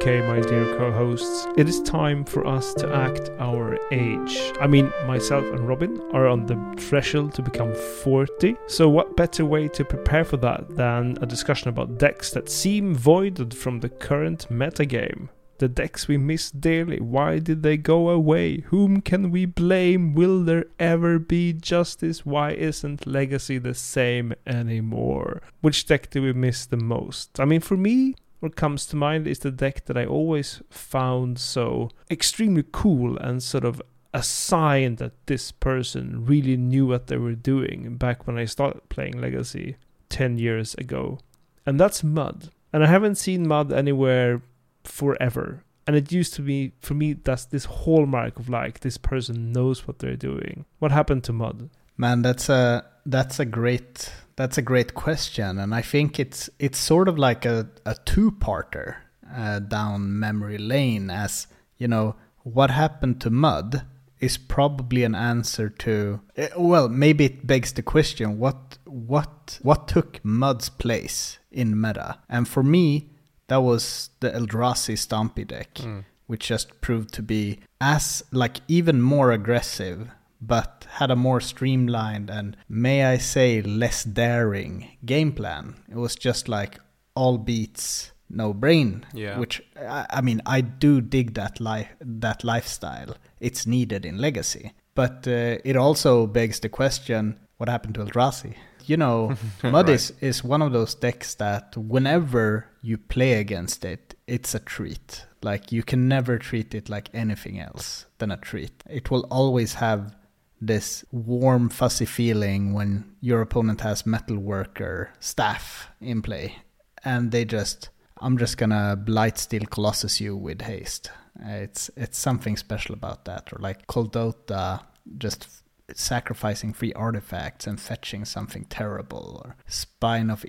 Okay, 0.00 0.22
my 0.22 0.40
dear 0.40 0.64
co 0.78 0.90
hosts, 0.90 1.46
it 1.58 1.68
is 1.68 1.82
time 1.82 2.24
for 2.24 2.46
us 2.46 2.72
to 2.72 2.90
act 2.90 3.28
our 3.38 3.78
age. 3.92 4.50
I 4.58 4.66
mean, 4.66 4.90
myself 5.06 5.44
and 5.52 5.68
Robin 5.68 6.00
are 6.14 6.26
on 6.26 6.46
the 6.46 6.56
threshold 6.78 7.34
to 7.34 7.42
become 7.42 7.74
40, 7.74 8.56
so 8.66 8.88
what 8.88 9.14
better 9.14 9.44
way 9.44 9.68
to 9.68 9.84
prepare 9.84 10.24
for 10.24 10.38
that 10.38 10.74
than 10.74 11.18
a 11.20 11.26
discussion 11.26 11.68
about 11.68 11.98
decks 11.98 12.30
that 12.30 12.48
seem 12.48 12.94
voided 12.94 13.52
from 13.52 13.80
the 13.80 13.90
current 13.90 14.46
metagame? 14.48 15.28
The 15.58 15.68
decks 15.68 16.08
we 16.08 16.16
miss 16.16 16.50
dearly, 16.50 16.98
why 16.98 17.38
did 17.38 17.62
they 17.62 17.76
go 17.76 18.08
away? 18.08 18.60
Whom 18.68 19.02
can 19.02 19.30
we 19.30 19.44
blame? 19.44 20.14
Will 20.14 20.42
there 20.42 20.64
ever 20.78 21.18
be 21.18 21.52
justice? 21.52 22.24
Why 22.24 22.52
isn't 22.52 23.06
Legacy 23.06 23.58
the 23.58 23.74
same 23.74 24.32
anymore? 24.46 25.42
Which 25.60 25.84
deck 25.84 26.08
do 26.08 26.22
we 26.22 26.32
miss 26.32 26.64
the 26.64 26.78
most? 26.78 27.38
I 27.38 27.44
mean, 27.44 27.60
for 27.60 27.76
me, 27.76 28.14
what 28.40 28.56
comes 28.56 28.86
to 28.86 28.96
mind 28.96 29.26
is 29.26 29.38
the 29.38 29.50
deck 29.50 29.84
that 29.84 29.96
I 29.96 30.04
always 30.04 30.62
found 30.70 31.38
so 31.38 31.90
extremely 32.10 32.64
cool 32.72 33.16
and 33.18 33.42
sort 33.42 33.64
of 33.64 33.80
a 34.12 34.22
sign 34.22 34.96
that 34.96 35.26
this 35.26 35.52
person 35.52 36.24
really 36.24 36.56
knew 36.56 36.86
what 36.86 37.06
they 37.06 37.16
were 37.16 37.34
doing 37.34 37.96
back 37.96 38.26
when 38.26 38.38
I 38.38 38.46
started 38.46 38.88
playing 38.88 39.20
Legacy 39.20 39.76
10 40.08 40.38
years 40.38 40.74
ago. 40.74 41.20
And 41.64 41.78
that's 41.78 42.02
Mud. 42.02 42.50
And 42.72 42.82
I 42.82 42.86
haven't 42.86 43.16
seen 43.16 43.46
Mud 43.46 43.72
anywhere 43.72 44.42
forever. 44.84 45.64
And 45.86 45.96
it 45.96 46.12
used 46.12 46.34
to 46.34 46.42
be, 46.42 46.72
for 46.80 46.94
me, 46.94 47.12
that's 47.12 47.44
this 47.44 47.64
hallmark 47.64 48.38
of 48.38 48.48
like, 48.48 48.80
this 48.80 48.96
person 48.96 49.52
knows 49.52 49.86
what 49.86 49.98
they're 49.98 50.16
doing. 50.16 50.64
What 50.78 50.92
happened 50.92 51.24
to 51.24 51.32
Mud? 51.32 51.70
Man, 51.96 52.22
that's 52.22 52.48
a 52.48 52.84
that's 53.04 53.40
a 53.40 53.44
great 53.44 54.12
that's 54.40 54.56
a 54.56 54.62
great 54.62 54.94
question, 54.94 55.58
and 55.58 55.74
I 55.74 55.82
think 55.82 56.18
it's 56.18 56.48
it's 56.58 56.78
sort 56.78 57.08
of 57.08 57.18
like 57.18 57.44
a 57.44 57.68
a 57.84 57.94
two 58.06 58.30
parter 58.30 58.96
uh, 59.36 59.58
down 59.58 60.18
memory 60.18 60.56
lane. 60.56 61.10
As 61.10 61.46
you 61.76 61.86
know, 61.86 62.16
what 62.42 62.70
happened 62.70 63.20
to 63.20 63.30
Mud 63.30 63.84
is 64.18 64.38
probably 64.38 65.04
an 65.04 65.14
answer 65.14 65.68
to 65.68 66.20
uh, 66.38 66.46
well, 66.56 66.88
maybe 66.88 67.26
it 67.26 67.46
begs 67.46 67.74
the 67.74 67.82
question: 67.82 68.38
what 68.38 68.78
what 68.86 69.58
what 69.60 69.86
took 69.86 70.24
Mud's 70.24 70.70
place 70.70 71.38
in 71.50 71.78
meta? 71.78 72.18
And 72.28 72.48
for 72.48 72.62
me, 72.62 73.10
that 73.48 73.62
was 73.62 74.08
the 74.20 74.30
Eldrazi 74.30 74.96
Stompy 74.96 75.46
deck. 75.46 75.74
Mm. 75.74 76.04
Which 76.26 76.46
just 76.46 76.80
proved 76.80 77.12
to 77.14 77.22
be 77.22 77.58
as 77.80 78.22
like 78.30 78.60
even 78.68 79.02
more 79.02 79.32
aggressive 79.32 80.08
but 80.40 80.86
had 80.92 81.10
a 81.10 81.16
more 81.16 81.40
streamlined 81.40 82.30
and, 82.30 82.56
may 82.68 83.04
I 83.04 83.18
say, 83.18 83.62
less 83.62 84.04
daring 84.04 84.88
game 85.04 85.32
plan. 85.32 85.74
It 85.90 85.96
was 85.96 86.14
just 86.16 86.48
like 86.48 86.78
all 87.14 87.38
beats, 87.38 88.12
no 88.28 88.52
brain. 88.54 89.04
Yeah. 89.12 89.38
Which 89.38 89.62
I, 89.78 90.06
I 90.10 90.20
mean, 90.20 90.40
I 90.46 90.60
do 90.60 91.00
dig 91.00 91.34
that 91.34 91.60
life, 91.60 91.88
that 92.00 92.44
lifestyle. 92.44 93.16
It's 93.40 93.66
needed 93.66 94.04
in 94.04 94.18
Legacy, 94.18 94.72
but 94.94 95.26
uh, 95.26 95.58
it 95.64 95.76
also 95.76 96.26
begs 96.26 96.60
the 96.60 96.68
question: 96.68 97.38
What 97.58 97.68
happened 97.68 97.94
to 97.96 98.04
Eldrazi? 98.04 98.54
You 98.86 98.96
know, 98.96 99.34
Mud 99.62 99.88
right. 99.88 99.94
is, 99.94 100.12
is 100.20 100.42
one 100.42 100.62
of 100.62 100.72
those 100.72 100.94
decks 100.94 101.34
that 101.36 101.76
whenever 101.76 102.66
you 102.82 102.98
play 102.98 103.34
against 103.34 103.84
it, 103.84 104.14
it's 104.26 104.54
a 104.54 104.58
treat. 104.58 105.26
Like 105.42 105.72
you 105.72 105.82
can 105.82 106.08
never 106.08 106.38
treat 106.38 106.74
it 106.74 106.88
like 106.88 107.08
anything 107.14 107.58
else 107.58 108.06
than 108.18 108.30
a 108.30 108.36
treat. 108.36 108.72
It 108.88 109.10
will 109.10 109.26
always 109.30 109.74
have 109.74 110.14
this 110.60 111.04
warm, 111.10 111.68
fuzzy 111.68 112.06
feeling 112.06 112.74
when 112.74 113.16
your 113.20 113.40
opponent 113.40 113.80
has 113.80 114.02
metalworker 114.02 115.08
staff 115.18 115.88
in 116.00 116.22
play, 116.22 116.56
and 117.04 117.30
they 117.30 117.44
just, 117.44 117.88
I'm 118.20 118.36
just 118.36 118.58
gonna 118.58 118.96
blight 118.96 119.34
Blightsteel 119.36 119.70
Colossus 119.70 120.20
you 120.20 120.36
with 120.36 120.62
haste. 120.62 121.10
It's 121.42 121.90
it's 121.96 122.18
something 122.18 122.56
special 122.56 122.94
about 122.94 123.24
that, 123.24 123.52
or 123.52 123.58
like 123.60 123.86
Kuldotha 123.86 124.82
just 125.18 125.59
sacrificing 125.94 126.72
free 126.72 126.92
artifacts 126.94 127.66
and 127.66 127.80
fetching 127.80 128.24
something 128.24 128.64
terrible, 128.64 129.42
or 129.44 129.56
Spine 129.66 130.30
of 130.30 130.44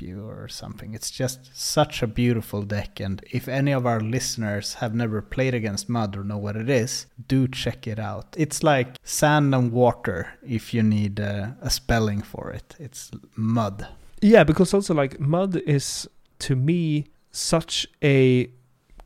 you, 0.00 0.26
or 0.26 0.48
something. 0.48 0.94
It's 0.94 1.10
just 1.10 1.56
such 1.56 2.02
a 2.02 2.06
beautiful 2.06 2.62
deck, 2.62 3.00
and 3.00 3.24
if 3.30 3.48
any 3.48 3.72
of 3.72 3.86
our 3.86 4.00
listeners 4.00 4.74
have 4.74 4.94
never 4.94 5.22
played 5.22 5.54
against 5.54 5.88
Mud 5.88 6.16
or 6.16 6.24
know 6.24 6.38
what 6.38 6.56
it 6.56 6.68
is, 6.68 7.06
do 7.26 7.48
check 7.48 7.86
it 7.86 7.98
out. 7.98 8.34
It's 8.36 8.62
like 8.62 8.96
sand 9.02 9.54
and 9.54 9.72
water 9.72 10.34
if 10.46 10.72
you 10.74 10.82
need 10.82 11.18
a, 11.18 11.56
a 11.60 11.70
spelling 11.70 12.22
for 12.22 12.50
it. 12.50 12.76
It's 12.78 13.10
Mud. 13.36 13.86
Yeah, 14.20 14.44
because 14.44 14.74
also 14.74 14.94
like 14.94 15.20
Mud 15.20 15.56
is 15.56 16.08
to 16.40 16.56
me 16.56 17.06
such 17.30 17.86
a 18.02 18.50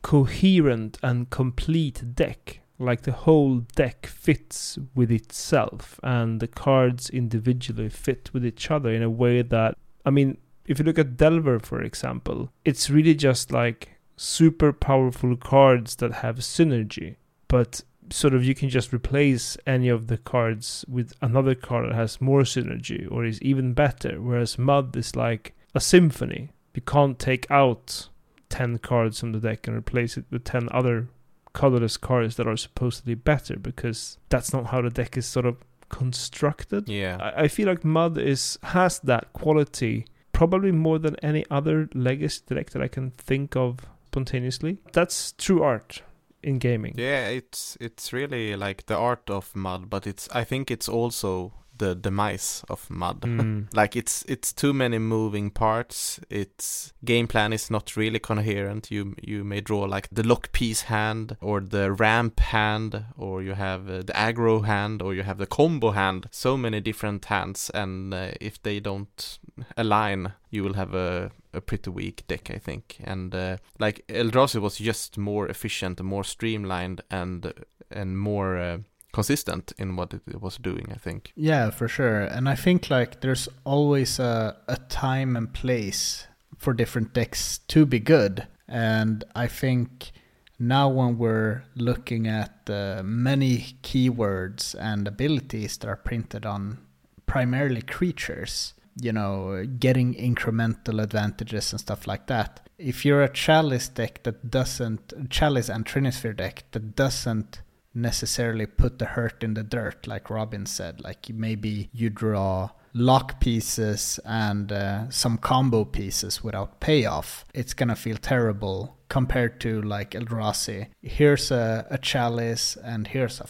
coherent 0.01 0.97
and 1.01 1.29
complete 1.29 2.15
deck 2.15 2.59
like 2.79 3.01
the 3.01 3.11
whole 3.11 3.59
deck 3.75 4.05
fits 4.05 4.77
with 4.95 5.11
itself 5.11 5.99
and 6.03 6.39
the 6.39 6.47
cards 6.47 7.09
individually 7.09 7.89
fit 7.89 8.29
with 8.33 8.45
each 8.45 8.71
other 8.71 8.91
in 8.91 9.03
a 9.03 9.09
way 9.09 9.41
that 9.41 9.77
i 10.05 10.09
mean 10.09 10.37
if 10.65 10.79
you 10.79 10.85
look 10.85 10.99
at 10.99 11.17
delver 11.17 11.59
for 11.59 11.81
example 11.81 12.49
it's 12.65 12.89
really 12.89 13.15
just 13.15 13.51
like 13.51 13.89
super 14.15 14.73
powerful 14.73 15.35
cards 15.35 15.95
that 15.97 16.13
have 16.13 16.37
synergy 16.37 17.15
but 17.47 17.81
sort 18.09 18.33
of 18.33 18.43
you 18.43 18.53
can 18.53 18.69
just 18.69 18.93
replace 18.93 19.57
any 19.65 19.87
of 19.87 20.07
the 20.07 20.17
cards 20.17 20.83
with 20.87 21.13
another 21.21 21.55
card 21.55 21.89
that 21.89 21.95
has 21.95 22.19
more 22.19 22.41
synergy 22.41 23.09
or 23.11 23.23
is 23.23 23.41
even 23.41 23.73
better 23.73 24.21
whereas 24.21 24.57
mud 24.57 24.95
is 24.95 25.15
like 25.15 25.53
a 25.75 25.79
symphony. 25.79 26.49
You 26.73 26.81
can't 26.81 27.19
take 27.19 27.49
out 27.49 28.09
10 28.49 28.79
cards 28.79 29.19
from 29.19 29.31
the 29.31 29.39
deck 29.39 29.67
and 29.67 29.75
replace 29.75 30.17
it 30.17 30.25
with 30.29 30.43
10 30.43 30.69
other 30.71 31.07
colorless 31.53 31.97
cards 31.97 32.35
that 32.35 32.47
are 32.47 32.57
supposedly 32.57 33.15
better 33.15 33.55
because 33.57 34.17
that's 34.29 34.51
not 34.51 34.67
how 34.67 34.81
the 34.81 34.89
deck 34.89 35.17
is 35.17 35.25
sort 35.25 35.45
of 35.45 35.57
constructed. 35.89 36.89
Yeah. 36.89 37.17
I, 37.19 37.43
I 37.43 37.47
feel 37.47 37.67
like 37.67 37.83
Mud 37.83 38.17
is 38.17 38.57
has 38.63 38.99
that 38.99 39.31
quality 39.33 40.05
probably 40.31 40.71
more 40.71 40.99
than 40.99 41.15
any 41.23 41.45
other 41.49 41.89
legacy 41.93 42.41
deck 42.47 42.71
that 42.71 42.81
I 42.81 42.87
can 42.87 43.11
think 43.11 43.55
of 43.55 43.79
spontaneously. 44.07 44.79
That's 44.91 45.33
true 45.33 45.63
art 45.63 46.01
in 46.41 46.59
gaming. 46.59 46.95
Yeah, 46.97 47.27
it's 47.27 47.77
it's 47.79 48.11
really 48.11 48.55
like 48.55 48.87
the 48.87 48.97
art 48.97 49.29
of 49.29 49.55
Mud, 49.55 49.89
but 49.89 50.05
it's 50.05 50.27
I 50.31 50.43
think 50.43 50.69
it's 50.69 50.89
also 50.89 51.53
the 51.77 51.95
demise 51.95 52.63
of 52.69 52.89
mud 52.89 53.21
mm. 53.21 53.67
like 53.73 53.95
it's 53.95 54.23
it's 54.27 54.53
too 54.53 54.73
many 54.73 54.99
moving 54.99 55.49
parts 55.49 56.19
its 56.29 56.93
game 57.03 57.27
plan 57.27 57.51
is 57.51 57.71
not 57.71 57.95
really 57.97 58.19
coherent 58.19 58.91
you 58.91 59.15
you 59.21 59.43
may 59.43 59.59
draw 59.59 59.81
like 59.81 60.07
the 60.11 60.23
lock 60.23 60.51
piece 60.51 60.83
hand 60.83 61.35
or 61.41 61.59
the 61.61 61.91
ramp 61.91 62.39
hand 62.39 63.05
or 63.17 63.41
you 63.41 63.53
have 63.53 63.89
uh, 63.89 63.97
the 63.97 64.13
aggro 64.13 64.65
hand 64.65 65.01
or 65.01 65.13
you 65.13 65.23
have 65.23 65.37
the 65.37 65.47
combo 65.47 65.91
hand 65.91 66.27
so 66.31 66.55
many 66.55 66.79
different 66.79 67.25
hands 67.25 67.71
and 67.73 68.13
uh, 68.13 68.31
if 68.39 68.61
they 68.61 68.79
don't 68.79 69.39
align 69.77 70.33
you 70.49 70.63
will 70.63 70.73
have 70.73 70.93
a 70.93 71.31
a 71.53 71.61
pretty 71.61 71.89
weak 71.89 72.25
deck, 72.27 72.49
I 72.49 72.57
think. 72.57 72.97
And 73.03 73.33
uh, 73.33 73.57
like 73.79 74.05
Eldrazi 74.07 74.59
was 74.59 74.77
just 74.77 75.17
more 75.17 75.47
efficient, 75.47 76.01
more 76.01 76.23
streamlined, 76.23 77.01
and 77.09 77.53
and 77.91 78.17
more 78.17 78.57
uh, 78.57 78.77
consistent 79.13 79.71
in 79.77 79.95
what 79.95 80.13
it 80.13 80.41
was 80.41 80.57
doing 80.57 80.87
i 80.91 80.97
think 80.97 81.31
yeah 81.35 81.69
for 81.69 81.87
sure 81.87 82.21
and 82.21 82.49
i 82.49 82.55
think 82.55 82.89
like 82.89 83.21
there's 83.21 83.47
always 83.63 84.19
a, 84.19 84.57
a 84.67 84.77
time 84.89 85.35
and 85.35 85.53
place 85.53 86.27
for 86.57 86.73
different 86.73 87.13
decks 87.13 87.59
to 87.67 87.85
be 87.85 87.99
good 87.99 88.47
and 88.67 89.23
i 89.35 89.47
think 89.47 90.11
now 90.59 90.89
when 90.89 91.17
we're 91.17 91.63
looking 91.75 92.27
at 92.27 92.69
uh, 92.69 93.01
many 93.03 93.75
keywords 93.83 94.75
and 94.79 95.07
abilities 95.07 95.77
that 95.77 95.87
are 95.87 95.95
printed 95.95 96.45
on 96.45 96.77
primarily 97.25 97.81
creatures 97.81 98.73
you 99.01 99.11
know, 99.11 99.65
getting 99.79 100.13
incremental 100.13 101.01
advantages 101.01 101.71
and 101.71 101.79
stuff 101.79 102.07
like 102.07 102.27
that. 102.27 102.59
If 102.77 103.05
you're 103.05 103.23
a 103.23 103.29
Chalice 103.29 103.87
deck 103.87 104.23
that 104.23 104.49
doesn't, 104.49 105.29
Chalice 105.29 105.69
and 105.69 105.85
Trinisphere 105.85 106.35
deck 106.35 106.65
that 106.71 106.95
doesn't 106.95 107.61
necessarily 107.93 108.65
put 108.65 108.99
the 108.99 109.05
hurt 109.05 109.43
in 109.43 109.53
the 109.53 109.63
dirt, 109.63 110.07
like 110.07 110.29
Robin 110.29 110.65
said, 110.65 111.01
like 111.01 111.29
maybe 111.29 111.89
you 111.93 112.09
draw 112.09 112.69
lock 112.93 113.39
pieces 113.39 114.19
and 114.23 114.71
uh, 114.71 115.09
some 115.09 115.37
combo 115.37 115.83
pieces 115.83 116.43
without 116.43 116.79
payoff, 116.79 117.45
it's 117.53 117.73
gonna 117.73 117.95
feel 117.95 118.17
terrible 118.17 118.97
compared 119.09 119.59
to 119.61 119.81
like 119.81 120.11
Eldrazi. 120.11 120.87
Here's 121.01 121.51
a, 121.51 121.85
a 121.89 121.97
chalice 121.97 122.77
and 122.83 123.07
here's 123.07 123.41
a 123.41 123.47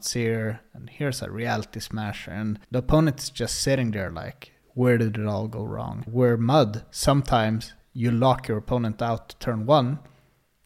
Seer 0.00 0.60
and 0.72 0.90
here's 0.90 1.22
a 1.22 1.30
Reality 1.30 1.80
Smasher 1.80 2.30
and 2.30 2.58
the 2.70 2.78
opponent's 2.78 3.30
just 3.30 3.60
sitting 3.60 3.90
there 3.90 4.10
like, 4.10 4.52
where 4.74 4.98
did 4.98 5.18
it 5.18 5.26
all 5.26 5.48
go 5.48 5.62
wrong? 5.62 6.04
Where 6.10 6.36
Mud, 6.36 6.84
sometimes 6.90 7.74
you 7.92 8.10
lock 8.10 8.48
your 8.48 8.58
opponent 8.58 9.00
out 9.02 9.28
to 9.28 9.38
turn 9.38 9.66
one 9.66 10.00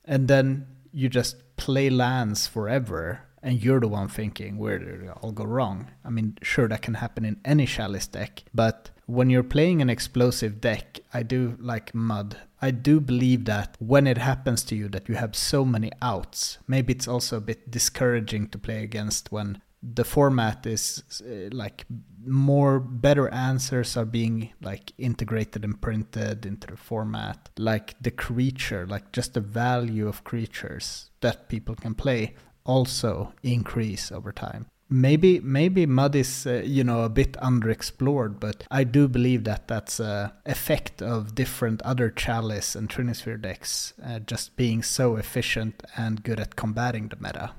and 0.04 0.28
then 0.28 0.66
you 0.92 1.08
just 1.08 1.56
play 1.56 1.90
lands 1.90 2.46
forever 2.46 3.22
and 3.42 3.62
you're 3.62 3.80
the 3.80 3.88
one 3.88 4.08
thinking 4.08 4.58
where 4.58 4.78
did 4.78 5.02
it 5.02 5.10
all 5.22 5.32
go 5.32 5.44
wrong. 5.44 5.90
I 6.04 6.10
mean, 6.10 6.38
sure 6.42 6.68
that 6.68 6.82
can 6.82 6.94
happen 6.94 7.24
in 7.24 7.40
any 7.44 7.66
Chalice 7.66 8.06
deck, 8.06 8.44
but 8.54 8.90
when 9.06 9.30
you're 9.30 9.42
playing 9.42 9.80
an 9.80 9.88
explosive 9.88 10.60
deck, 10.60 11.00
I 11.14 11.22
do 11.22 11.56
like 11.58 11.94
Mud. 11.94 12.36
I 12.60 12.72
do 12.72 13.00
believe 13.00 13.46
that 13.46 13.76
when 13.78 14.06
it 14.06 14.18
happens 14.18 14.62
to 14.64 14.74
you 14.74 14.88
that 14.88 15.08
you 15.08 15.14
have 15.14 15.34
so 15.34 15.64
many 15.64 15.90
outs, 16.02 16.58
maybe 16.66 16.92
it's 16.92 17.08
also 17.08 17.38
a 17.38 17.40
bit 17.40 17.70
discouraging 17.70 18.48
to 18.48 18.58
play 18.58 18.82
against 18.82 19.32
when 19.32 19.62
the 19.82 20.04
format 20.04 20.66
is 20.66 21.22
uh, 21.24 21.48
like 21.56 21.86
more 22.28 22.78
better 22.78 23.28
answers 23.30 23.96
are 23.96 24.04
being 24.04 24.52
like 24.60 24.92
integrated 24.98 25.64
and 25.64 25.80
printed 25.80 26.46
into 26.46 26.66
the 26.66 26.76
format 26.76 27.48
like 27.58 27.94
the 28.00 28.10
creature 28.10 28.86
like 28.86 29.10
just 29.12 29.34
the 29.34 29.40
value 29.40 30.06
of 30.06 30.24
creatures 30.24 31.10
that 31.20 31.48
people 31.48 31.74
can 31.74 31.94
play 31.94 32.34
also 32.68 33.32
increase 33.42 34.12
over 34.12 34.30
time. 34.30 34.66
Maybe 34.90 35.40
maybe 35.40 35.84
mud 35.84 36.14
is 36.14 36.46
uh, 36.46 36.62
you 36.64 36.82
know 36.82 37.02
a 37.02 37.10
bit 37.10 37.32
underexplored, 37.32 38.40
but 38.40 38.64
I 38.70 38.84
do 38.84 39.06
believe 39.06 39.44
that 39.44 39.68
that's 39.68 40.00
a 40.00 40.32
effect 40.46 41.02
of 41.02 41.34
different 41.34 41.82
other 41.82 42.08
chalice 42.08 42.74
and 42.74 42.88
trinisphere 42.88 43.40
decks 43.40 43.92
uh, 44.02 44.20
just 44.20 44.56
being 44.56 44.82
so 44.82 45.16
efficient 45.16 45.82
and 45.96 46.22
good 46.22 46.40
at 46.40 46.56
combating 46.56 47.08
the 47.08 47.16
meta. 47.16 47.50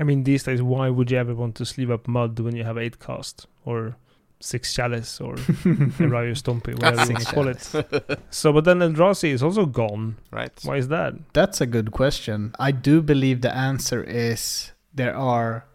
I 0.00 0.04
mean, 0.04 0.24
these 0.24 0.44
days, 0.44 0.62
why 0.62 0.88
would 0.88 1.10
you 1.10 1.18
ever 1.18 1.34
want 1.34 1.56
to 1.56 1.66
sleeve 1.66 1.90
up 1.90 2.08
mud 2.08 2.38
when 2.40 2.56
you 2.56 2.64
have 2.64 2.78
eight 2.78 2.98
cast 2.98 3.46
or 3.66 3.96
six 4.40 4.72
chalice 4.74 5.20
or 5.20 5.34
Rayo 5.64 6.34
Stompy, 6.34 6.74
whatever 6.74 7.06
you 7.06 7.14
want 7.14 7.26
to 7.26 7.34
call 7.34 7.48
it. 7.48 8.20
so, 8.30 8.52
but 8.52 8.64
then 8.64 8.78
Eldrazi 8.78 9.30
is 9.30 9.42
also 9.42 9.66
gone. 9.66 10.16
Right. 10.30 10.52
Why 10.62 10.76
is 10.76 10.88
that? 10.88 11.14
That's 11.32 11.60
a 11.60 11.66
good 11.66 11.92
question. 11.92 12.54
I 12.58 12.70
do 12.70 13.02
believe 13.02 13.40
the 13.40 13.54
answer 13.54 14.02
is 14.02 14.72
there 14.94 15.16
are. 15.16 15.66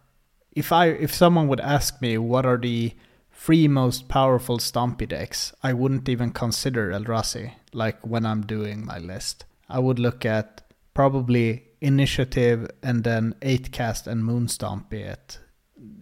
If 0.51 0.71
I 0.71 0.87
if 0.87 1.13
someone 1.13 1.47
would 1.47 1.61
ask 1.61 2.01
me 2.01 2.17
what 2.17 2.45
are 2.45 2.57
the 2.57 2.93
three 3.31 3.67
most 3.67 4.07
powerful 4.07 4.59
Stompy 4.59 5.07
decks, 5.07 5.51
I 5.63 5.73
wouldn't 5.73 6.07
even 6.07 6.31
consider 6.31 6.91
Eldrazi. 6.91 7.53
Like 7.73 8.05
when 8.05 8.25
I'm 8.25 8.45
doing 8.45 8.85
my 8.85 8.99
list, 8.99 9.45
I 9.67 9.79
would 9.79 9.99
look 9.99 10.25
at 10.25 10.61
probably 10.93 11.63
Initiative 11.81 12.69
and 12.81 13.03
then 13.03 13.35
Eight 13.41 13.71
Cast 13.73 14.07
and 14.07 14.23
Moon 14.23 14.47
Stompy 14.47 15.05
at 15.05 15.39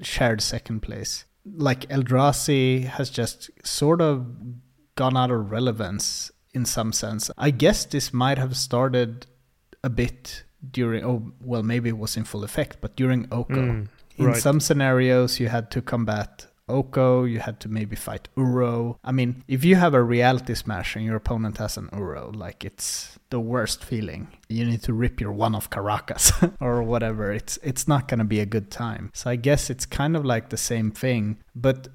shared 0.01 0.41
second 0.41 0.81
place 0.81 1.25
like 1.45 1.87
Eldrazi 1.89 2.85
has 2.85 3.09
just 3.09 3.49
sort 3.65 4.01
of 4.01 4.27
gone 4.95 5.17
out 5.17 5.31
of 5.31 5.51
relevance 5.51 6.31
in 6.53 6.65
some 6.65 6.91
sense. 6.91 7.31
I 7.37 7.51
guess 7.51 7.85
this 7.85 8.13
might 8.13 8.37
have 8.37 8.55
started 8.57 9.27
a 9.83 9.89
bit 9.89 10.43
during 10.69 11.03
oh 11.03 11.31
well 11.41 11.63
maybe 11.63 11.89
it 11.89 11.97
was 11.97 12.17
in 12.17 12.23
full 12.23 12.43
effect, 12.43 12.77
but 12.81 12.95
during 12.95 13.27
Oko. 13.31 13.55
Mm, 13.55 13.87
in 14.17 14.25
right. 14.25 14.37
some 14.37 14.59
scenarios 14.59 15.39
you 15.39 15.47
had 15.47 15.71
to 15.71 15.81
combat 15.81 16.47
Oko, 16.71 17.23
you 17.23 17.39
had 17.39 17.59
to 17.61 17.69
maybe 17.69 17.95
fight 17.95 18.27
Uro. 18.35 18.97
I 19.03 19.11
mean, 19.11 19.43
if 19.47 19.63
you 19.63 19.75
have 19.75 19.93
a 19.93 20.03
reality 20.03 20.55
smash 20.55 20.95
and 20.95 21.05
your 21.05 21.17
opponent 21.17 21.57
has 21.57 21.77
an 21.77 21.87
Uro, 21.89 22.35
like 22.35 22.65
it's 22.65 23.19
the 23.29 23.39
worst 23.39 23.83
feeling. 23.83 24.27
You 24.49 24.65
need 24.65 24.83
to 24.83 24.93
rip 24.93 25.19
your 25.19 25.31
one 25.31 25.55
off 25.55 25.69
Karakas 25.69 26.53
or 26.59 26.83
whatever. 26.83 27.31
It's 27.31 27.57
it's 27.63 27.87
not 27.87 28.07
gonna 28.07 28.25
be 28.25 28.39
a 28.39 28.45
good 28.45 28.69
time. 28.69 29.11
So 29.13 29.29
I 29.29 29.35
guess 29.35 29.69
it's 29.69 29.85
kind 29.85 30.15
of 30.15 30.23
like 30.25 30.49
the 30.49 30.57
same 30.57 30.91
thing. 30.91 31.37
But 31.55 31.87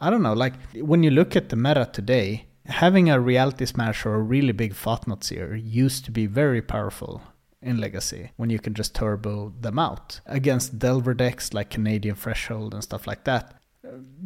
I 0.00 0.10
don't 0.10 0.22
know, 0.22 0.34
like 0.34 0.54
when 0.74 1.02
you 1.02 1.10
look 1.10 1.36
at 1.36 1.48
the 1.48 1.56
meta 1.56 1.88
today, 1.92 2.46
having 2.66 3.10
a 3.10 3.20
reality 3.20 3.66
smash 3.66 4.06
or 4.06 4.14
a 4.14 4.22
really 4.22 4.52
big 4.52 4.74
Thought-Knot 4.74 5.24
Seer 5.24 5.54
used 5.54 6.04
to 6.06 6.10
be 6.10 6.26
very 6.26 6.62
powerful 6.62 7.22
in 7.60 7.78
Legacy 7.78 8.30
when 8.36 8.50
you 8.50 8.58
can 8.58 8.74
just 8.74 8.94
turbo 8.94 9.52
them 9.60 9.78
out. 9.78 10.20
Against 10.26 10.78
Delver 10.78 11.14
decks 11.14 11.52
like 11.54 11.70
Canadian 11.70 12.14
Threshold 12.14 12.74
and 12.74 12.82
stuff 12.82 13.06
like 13.06 13.24
that, 13.24 13.54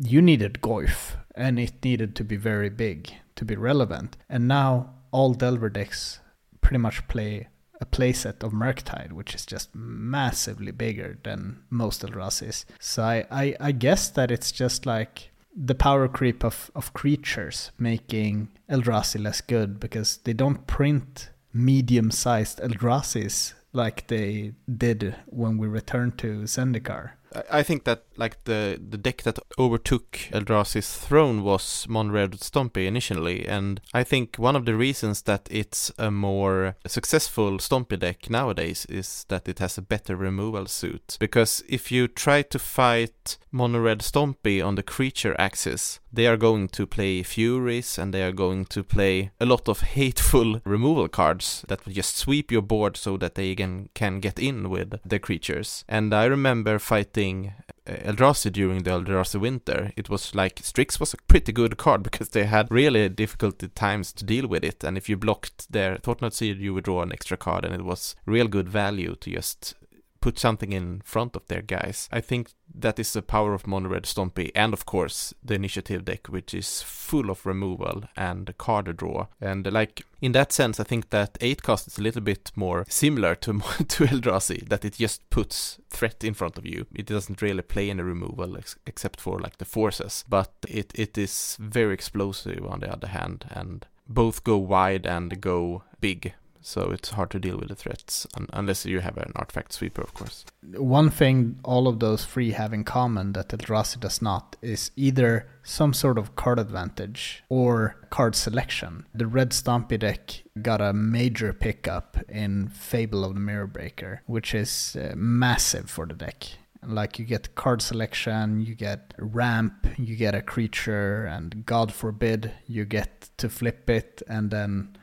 you 0.01 0.23
needed 0.23 0.61
Goyf, 0.63 1.17
and 1.35 1.59
it 1.59 1.85
needed 1.85 2.15
to 2.17 2.25
be 2.25 2.37
very 2.37 2.71
big 2.71 3.11
to 3.37 3.45
be 3.45 3.57
relevant. 3.57 4.17
And 4.29 4.49
now 4.49 4.95
all 5.11 5.35
Delver 5.35 5.71
decks 5.71 6.21
pretty 6.61 6.79
much 6.79 7.07
play 7.09 7.49
a 7.81 7.87
playset 7.87 8.43
of 8.43 8.53
Murktide, 8.53 9.13
which 9.13 9.35
is 9.35 9.47
just 9.47 9.75
massively 9.75 10.73
bigger 10.73 11.19
than 11.23 11.63
most 11.71 12.03
Eldrazi's. 12.03 12.67
So 12.81 13.03
I, 13.03 13.27
I, 13.31 13.57
I 13.61 13.73
guess 13.73 14.09
that 14.11 14.31
it's 14.31 14.51
just 14.51 14.85
like 14.85 15.31
the 15.55 15.75
power 15.75 16.09
creep 16.09 16.45
of, 16.45 16.71
of 16.75 16.93
creatures 16.93 17.71
making 17.79 18.49
Eldrazi 18.69 19.23
less 19.23 19.41
good 19.41 19.81
because 19.81 20.19
they 20.19 20.33
don't 20.33 20.67
print 20.67 21.31
medium 21.53 22.11
sized 22.11 22.61
Eldrazi's 22.61 23.55
like 23.73 24.07
they 24.09 24.55
did 24.77 25.15
when 25.27 25.59
we 25.59 25.67
returned 25.69 26.19
to 26.19 26.43
Zendikar. 26.43 27.13
I 27.51 27.63
think 27.63 27.85
that 27.85 28.05
like 28.17 28.45
the 28.45 28.81
the 28.81 28.99
deck 28.99 29.23
that 29.23 29.39
overtook 29.59 30.19
Eldrazi's 30.33 30.97
throne 30.97 31.43
was 31.43 31.87
Mono-Red 31.89 32.33
Stompy 32.33 32.87
initially, 32.87 33.47
and 33.47 33.81
I 33.93 34.05
think 34.05 34.37
one 34.37 34.57
of 34.57 34.65
the 34.65 34.75
reasons 34.75 35.23
that 35.23 35.49
it's 35.51 35.93
a 35.99 36.11
more 36.11 36.77
successful 36.87 37.59
Stompy 37.59 37.99
deck 37.99 38.31
nowadays 38.31 38.87
is 38.89 39.27
that 39.29 39.49
it 39.49 39.59
has 39.59 39.79
a 39.79 39.83
better 39.83 40.17
removal 40.17 40.67
suit. 40.67 41.17
Because 41.21 41.63
if 41.69 41.93
you 41.93 42.09
try 42.09 42.43
to 42.43 42.59
fight 42.59 43.39
Mono-Red 43.51 44.01
Stompy 44.01 44.65
on 44.65 44.75
the 44.75 44.83
creature 44.83 45.35
axis, 45.39 46.01
they 46.13 46.27
are 46.27 46.37
going 46.37 46.69
to 46.69 46.87
play 46.87 47.23
Furies 47.23 47.99
and 47.99 48.15
they 48.15 48.23
are 48.23 48.33
going 48.33 48.65
to 48.67 48.83
play 48.83 49.31
a 49.41 49.47
lot 49.47 49.69
of 49.69 49.81
hateful 49.99 50.61
removal 50.65 51.09
cards 51.09 51.65
that 51.69 51.85
will 51.85 51.93
just 51.93 52.17
sweep 52.17 52.51
your 52.51 52.63
board 52.63 52.97
so 52.97 53.17
that 53.19 53.35
they 53.35 53.55
can, 53.55 53.91
can 53.95 54.21
get 54.21 54.39
in 54.39 54.71
with 54.71 54.99
the 55.05 55.19
creatures. 55.19 55.85
And 55.89 56.15
I 56.15 56.25
remember 56.25 56.79
fighting 56.79 57.18
uh, 57.19 57.93
Eldrazi 58.05 58.53
during 58.53 58.83
the 58.83 58.91
Eldrazi 58.91 59.41
winter, 59.41 59.93
it 59.97 60.09
was 60.09 60.35
like 60.35 60.61
Strix 60.63 61.01
was 61.01 61.15
a 61.15 61.23
pretty 61.29 61.53
good 61.53 61.77
card 61.77 62.03
because 62.09 62.29
they 62.31 62.45
had 62.45 62.71
really 62.71 63.09
difficult 63.09 63.63
times 63.75 64.13
to 64.15 64.25
deal 64.25 64.47
with 64.47 64.65
it. 64.65 64.85
And 64.85 64.97
if 64.97 65.09
you 65.09 65.17
blocked 65.17 65.71
their 65.73 65.97
Thought-Knot 65.97 66.35
Seer, 66.35 66.55
you 66.55 66.75
would 66.75 66.85
draw 66.85 67.03
an 67.03 67.13
extra 67.13 67.37
card, 67.37 67.65
and 67.65 67.75
it 67.75 67.85
was 67.85 68.15
real 68.27 68.49
good 68.49 68.69
value 68.69 69.17
to 69.21 69.31
just 69.31 69.75
put 70.21 70.39
something 70.39 70.73
in 70.73 71.01
front 71.05 71.37
of 71.37 71.47
their 71.47 71.63
guys. 71.63 72.09
I 72.13 72.21
think 72.21 72.51
that 72.75 72.99
is 72.99 73.13
the 73.13 73.23
power 73.23 73.55
of 73.55 73.67
Mono-Red 73.67 74.05
Stompy, 74.05 74.51
and 74.55 74.73
of 74.73 74.87
course 74.87 75.35
the 75.43 75.55
initiative 75.55 76.05
deck, 76.05 76.27
which 76.29 76.55
is 76.55 76.83
full 76.83 77.31
of 77.31 77.47
removal 77.47 78.05
and 78.17 78.57
card 78.59 78.97
draw. 78.97 79.27
And 79.41 79.71
like 79.73 80.03
in 80.21 80.33
that 80.33 80.53
sense, 80.53 80.81
I 80.81 80.85
think 80.85 81.11
that 81.11 81.39
8 81.41 81.63
cast 81.63 81.87
is 81.87 81.99
a 81.99 82.03
little 82.03 82.21
bit 82.21 82.51
more 82.57 82.85
similar 82.89 83.35
to 83.37 83.53
to 83.89 84.05
Eldrazi, 84.05 84.69
that 84.69 84.85
it 84.85 84.95
just 84.95 85.29
puts 85.31 85.79
threat 85.91 86.25
in 86.25 86.35
front 86.35 86.59
of 86.59 86.67
you. 86.67 86.87
It 86.95 87.07
doesn't 87.07 87.43
really 87.43 87.63
play 87.63 87.91
any 87.91 88.03
removal 88.03 88.57
ex- 88.57 88.77
except 88.87 89.21
for 89.21 89.39
like 89.39 89.59
the 89.59 89.65
forces, 89.65 90.25
but 90.29 90.53
it 90.69 90.93
it 90.95 91.17
is 91.17 91.57
very 91.61 91.95
explosive 91.95 92.67
on 92.67 92.81
the 92.81 92.93
other 92.93 93.09
hand, 93.09 93.47
and 93.51 93.87
both 94.09 94.43
go 94.43 94.57
wide 94.57 95.07
and 95.07 95.41
go 95.41 95.85
big 96.01 96.33
so 96.69 96.91
it's 96.91 97.11
hard 97.11 97.31
to 97.31 97.41
deal 97.41 97.57
with 97.57 97.69
the 97.69 97.75
threats 97.75 98.27
un- 98.37 98.47
unless 98.53 98.85
you 98.85 99.01
have 99.01 99.17
an 99.17 99.33
artifact 99.35 99.73
sweeper, 99.73 100.03
of 100.03 100.13
course. 100.13 100.45
One 100.77 101.09
thing 101.09 101.59
all 101.65 101.89
of 101.89 101.99
those 101.99 102.27
three 102.27 102.51
have 102.51 102.75
in 102.75 102.85
common 102.85 103.33
that 103.33 103.49
Eldrazi 103.49 103.99
does 103.99 104.21
not 104.21 104.57
is 104.61 104.91
either 104.95 105.49
some 105.63 105.95
sort 105.95 106.19
of 106.19 106.37
card 106.37 106.59
advantage 106.59 107.43
or 107.49 107.97
card 108.11 108.35
selection. 108.37 109.07
The 109.15 109.27
red 109.27 109.51
Stompy 109.53 109.99
deck 109.99 110.43
got 110.61 110.83
a 110.83 110.93
major 110.93 111.55
pickup 111.55 112.19
in 112.29 112.69
Fable 112.69 113.25
of 113.25 113.33
the 113.33 113.41
Mirror 113.41 113.69
Breaker, 113.69 114.23
which 114.27 114.55
is 114.55 114.95
uh, 114.97 115.15
massive 115.17 115.89
for 115.89 116.05
the 116.05 116.15
deck 116.15 116.49
like 116.87 117.19
you 117.19 117.25
get 117.25 117.57
card 117.57 117.83
selection, 117.83 118.61
you 118.61 118.75
get 118.75 119.13
ramp, 119.19 119.87
you 119.97 120.15
get 120.15 120.35
a 120.35 120.41
creature, 120.41 121.27
and 121.27 121.67
God 121.67 121.93
forbid 121.93 122.53
you 122.69 122.85
get 122.85 123.31
to 123.39 123.49
flip 123.49 123.91
it 123.91 124.23
and 124.29 124.51
then 124.53 124.97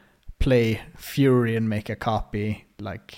play 0.46 0.80
Fury 0.96 1.56
and 1.56 1.68
make 1.68 1.90
a 1.90 1.96
copy. 1.96 2.66
Like 2.80 3.18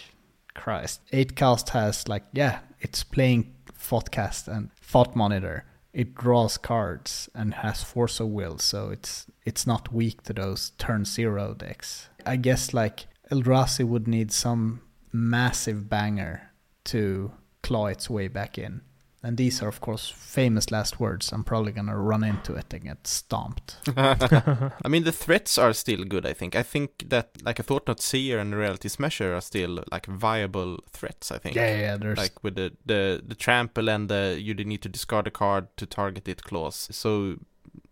Christ, 0.53 1.01
8cast 1.11 1.69
has 1.71 2.07
like 2.07 2.23
yeah, 2.31 2.59
it's 2.79 3.03
playing 3.03 3.53
Thoughtcast 3.73 4.47
and 4.47 4.73
Thought 4.81 5.13
Monitor. 5.13 5.65
it 5.91 6.15
draws 6.15 6.57
cards 6.57 7.29
and 7.35 7.53
has 7.55 7.83
force 7.83 8.21
of 8.21 8.29
will, 8.29 8.57
so 8.59 8.91
it's 8.91 9.25
it's 9.45 9.67
not 9.67 9.91
weak 9.91 10.23
to 10.23 10.33
those 10.33 10.71
turn 10.77 11.03
zero 11.03 11.53
decks. 11.53 12.07
I 12.25 12.37
guess 12.37 12.73
like 12.73 13.07
Eldrazi 13.29 13.83
would 13.83 14.07
need 14.07 14.31
some 14.31 14.81
massive 15.11 15.89
banger 15.89 16.51
to 16.85 17.33
claw 17.61 17.87
its 17.87 18.09
way 18.09 18.29
back 18.29 18.57
in. 18.57 18.81
And 19.23 19.35
these 19.35 19.63
are, 19.63 19.67
of 19.67 19.81
course, 19.81 20.07
famous 20.09 20.69
last 20.71 20.99
words. 20.99 21.31
I'm 21.31 21.43
probably 21.43 21.71
going 21.71 21.87
to 21.87 21.95
run 21.95 22.23
into 22.23 22.53
it 22.53 22.71
and 22.73 22.83
get 22.83 23.07
stomped. 23.07 23.77
I 23.97 24.87
mean, 24.87 25.05
the 25.05 25.11
threats 25.11 25.57
are 25.57 25.73
still 25.73 26.03
good, 26.03 26.25
I 26.25 26.33
think. 26.33 26.55
I 26.55 26.61
think 26.61 27.09
that, 27.09 27.31
like, 27.43 27.57
a 27.57 27.63
Thought-Knot 27.63 27.99
Seer 27.99 28.37
and 28.37 28.53
a 28.53 28.57
Reality 28.57 28.89
Smasher 28.89 29.33
are 29.35 29.41
still, 29.41 29.83
like, 29.91 30.05
viable 30.05 30.77
threats, 30.91 31.31
I 31.31 31.39
think. 31.39 31.55
Yeah, 31.55 31.79
yeah, 31.79 31.97
there's... 31.97 32.17
Like, 32.17 32.43
with 32.43 32.55
the, 32.55 32.73
the, 32.85 33.23
the 33.25 33.35
trample 33.35 33.89
and 33.89 34.07
the 34.07 34.37
you 34.39 34.53
need 34.53 34.83
to 34.83 34.89
discard 34.89 35.25
a 35.27 35.31
card 35.31 35.75
to 35.77 35.85
target 35.85 36.27
it 36.27 36.43
clause. 36.43 36.87
So 36.91 37.37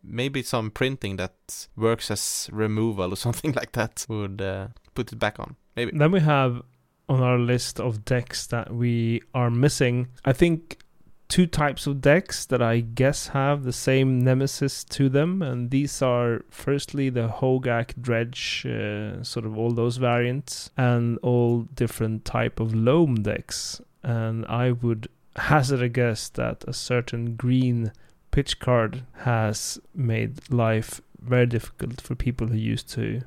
maybe 0.03 0.43
some 0.43 0.71
printing 0.71 1.17
that 1.17 1.67
works 1.75 2.11
as 2.11 2.49
removal 2.51 3.13
or 3.13 3.15
something 3.27 3.53
like 3.53 3.71
that 3.73 4.05
would 4.07 4.41
uh, 4.41 4.67
put 4.93 5.11
it 5.11 5.19
back 5.19 5.39
on. 5.39 5.55
Maybe. 5.75 5.91
Then 5.97 6.11
we 6.11 6.19
have 6.21 6.61
on 7.07 7.21
our 7.21 7.37
list 7.37 7.79
of 7.79 8.05
decks 8.05 8.47
that 8.47 8.73
we 8.73 9.21
are 9.33 9.49
missing. 9.49 10.07
I 10.23 10.33
think 10.33 10.79
two 11.35 11.45
types 11.45 11.85
of 11.85 11.99
decks 11.99 12.45
that 12.45 12.61
I 12.61 12.79
guess 12.79 13.27
have 13.27 13.65
the 13.65 13.73
same 13.73 14.23
nemesis 14.23 14.85
to 14.85 15.09
them, 15.09 15.41
and 15.41 15.69
these 15.69 16.01
are 16.01 16.45
firstly 16.49 17.09
the 17.09 17.27
Hogak 17.27 18.01
Dredge, 18.01 18.65
uh, 18.65 19.21
sort 19.21 19.45
of 19.45 19.57
all 19.57 19.71
those 19.71 19.97
variants, 19.97 20.69
and 20.77 21.17
all 21.21 21.63
different 21.75 22.23
type 22.23 22.61
of 22.61 22.73
loam 22.73 23.15
decks. 23.15 23.81
And 24.01 24.45
I 24.45 24.71
would 24.71 25.09
hazard 25.35 25.81
a 25.81 25.89
guess 25.89 26.29
that 26.29 26.63
a 26.69 26.71
certain 26.71 27.35
green 27.35 27.91
pitch 28.31 28.61
card 28.61 29.03
has 29.23 29.77
made 29.93 30.49
life 30.49 31.01
very 31.21 31.47
difficult 31.47 31.99
for 31.99 32.15
people 32.15 32.47
who 32.47 32.57
used 32.57 32.89
to 32.91 33.23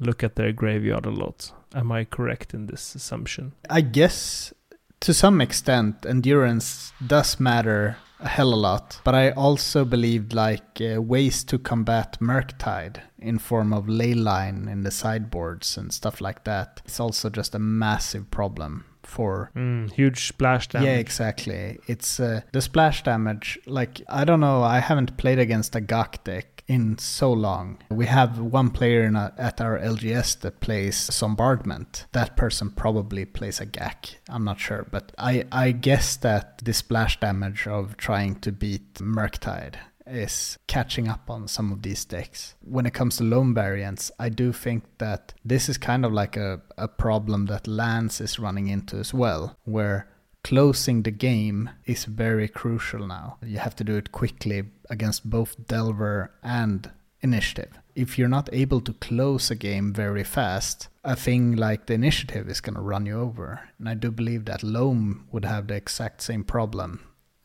look 0.00 0.24
at 0.24 0.34
their 0.34 0.50
graveyard 0.50 1.06
a 1.06 1.10
lot. 1.10 1.52
Am 1.72 1.92
I 1.92 2.02
correct 2.02 2.52
in 2.52 2.66
this 2.66 2.96
assumption? 2.96 3.52
I 3.70 3.82
guess 3.82 4.52
to 5.00 5.14
some 5.14 5.40
extent, 5.40 6.06
endurance 6.06 6.92
does 7.06 7.38
matter 7.40 7.96
a 8.20 8.28
hell 8.28 8.52
a 8.52 8.56
lot. 8.56 9.00
But 9.04 9.14
I 9.14 9.30
also 9.30 9.84
believed 9.84 10.32
like 10.32 10.80
uh, 10.80 11.00
ways 11.00 11.44
to 11.44 11.58
combat 11.58 12.18
Murktide 12.20 13.00
in 13.18 13.38
form 13.38 13.72
of 13.72 13.86
leyline 13.86 14.70
in 14.70 14.82
the 14.82 14.90
sideboards 14.90 15.76
and 15.76 15.92
stuff 15.92 16.20
like 16.20 16.44
that. 16.44 16.80
It's 16.84 17.00
also 17.00 17.30
just 17.30 17.54
a 17.54 17.58
massive 17.58 18.30
problem 18.30 18.84
for 19.02 19.50
mm, 19.56 19.90
huge 19.92 20.26
splash 20.26 20.68
damage. 20.68 20.86
Yeah, 20.86 20.96
exactly. 20.96 21.78
It's 21.86 22.20
uh, 22.20 22.42
the 22.52 22.60
splash 22.60 23.02
damage. 23.02 23.58
Like 23.66 24.02
I 24.08 24.24
don't 24.24 24.40
know. 24.40 24.62
I 24.62 24.80
haven't 24.80 25.16
played 25.16 25.38
against 25.38 25.76
a 25.76 25.80
Gak 25.80 26.24
deck 26.24 26.57
in 26.68 26.98
so 26.98 27.32
long. 27.32 27.78
We 27.90 28.06
have 28.06 28.38
one 28.38 28.70
player 28.70 29.04
a, 29.16 29.32
at 29.38 29.60
our 29.60 29.78
LGS 29.78 30.40
that 30.40 30.60
plays 30.60 31.10
Bombardment. 31.20 32.06
That 32.12 32.36
person 32.36 32.70
probably 32.70 33.24
plays 33.24 33.60
a 33.60 33.66
Gak. 33.66 34.16
I'm 34.28 34.44
not 34.44 34.60
sure, 34.60 34.86
but 34.90 35.12
I, 35.18 35.44
I 35.50 35.72
guess 35.72 36.16
that 36.16 36.58
the 36.64 36.72
splash 36.74 37.18
damage 37.18 37.66
of 37.66 37.96
trying 37.96 38.36
to 38.40 38.52
beat 38.52 38.94
Murktide 38.94 39.76
is 40.06 40.58
catching 40.66 41.08
up 41.08 41.28
on 41.28 41.48
some 41.48 41.72
of 41.72 41.82
these 41.82 42.04
decks. 42.04 42.54
When 42.62 42.86
it 42.86 42.94
comes 42.94 43.18
to 43.18 43.24
loam 43.24 43.54
variants, 43.54 44.10
I 44.18 44.28
do 44.28 44.52
think 44.52 44.84
that 44.98 45.34
this 45.44 45.68
is 45.68 45.78
kind 45.78 46.04
of 46.04 46.12
like 46.12 46.36
a, 46.36 46.60
a 46.76 46.88
problem 46.88 47.46
that 47.46 47.66
Lands 47.66 48.20
is 48.20 48.38
running 48.38 48.68
into 48.68 48.96
as 48.96 49.12
well, 49.12 49.56
where 49.64 50.08
closing 50.44 51.02
the 51.02 51.10
game 51.10 51.70
is 51.86 52.04
very 52.04 52.48
crucial 52.48 53.06
now. 53.06 53.38
You 53.42 53.58
have 53.58 53.76
to 53.76 53.84
do 53.84 53.96
it 53.96 54.12
quickly 54.12 54.64
against 54.90 55.28
both 55.28 55.66
Delver 55.66 56.32
and 56.42 56.90
Initiative. 57.20 57.78
If 57.94 58.16
you're 58.16 58.28
not 58.28 58.48
able 58.52 58.80
to 58.82 58.92
close 58.92 59.50
a 59.50 59.56
game 59.56 59.92
very 59.92 60.22
fast, 60.22 60.88
a 61.02 61.16
thing 61.16 61.56
like 61.56 61.86
the 61.86 61.94
Initiative 61.94 62.48
is 62.48 62.60
going 62.60 62.76
to 62.76 62.80
run 62.80 63.06
you 63.06 63.20
over. 63.20 63.68
And 63.78 63.88
I 63.88 63.94
do 63.94 64.10
believe 64.10 64.44
that 64.44 64.62
Loam 64.62 65.26
would 65.32 65.44
have 65.44 65.66
the 65.66 65.74
exact 65.74 66.22
same 66.22 66.44
problem 66.44 67.00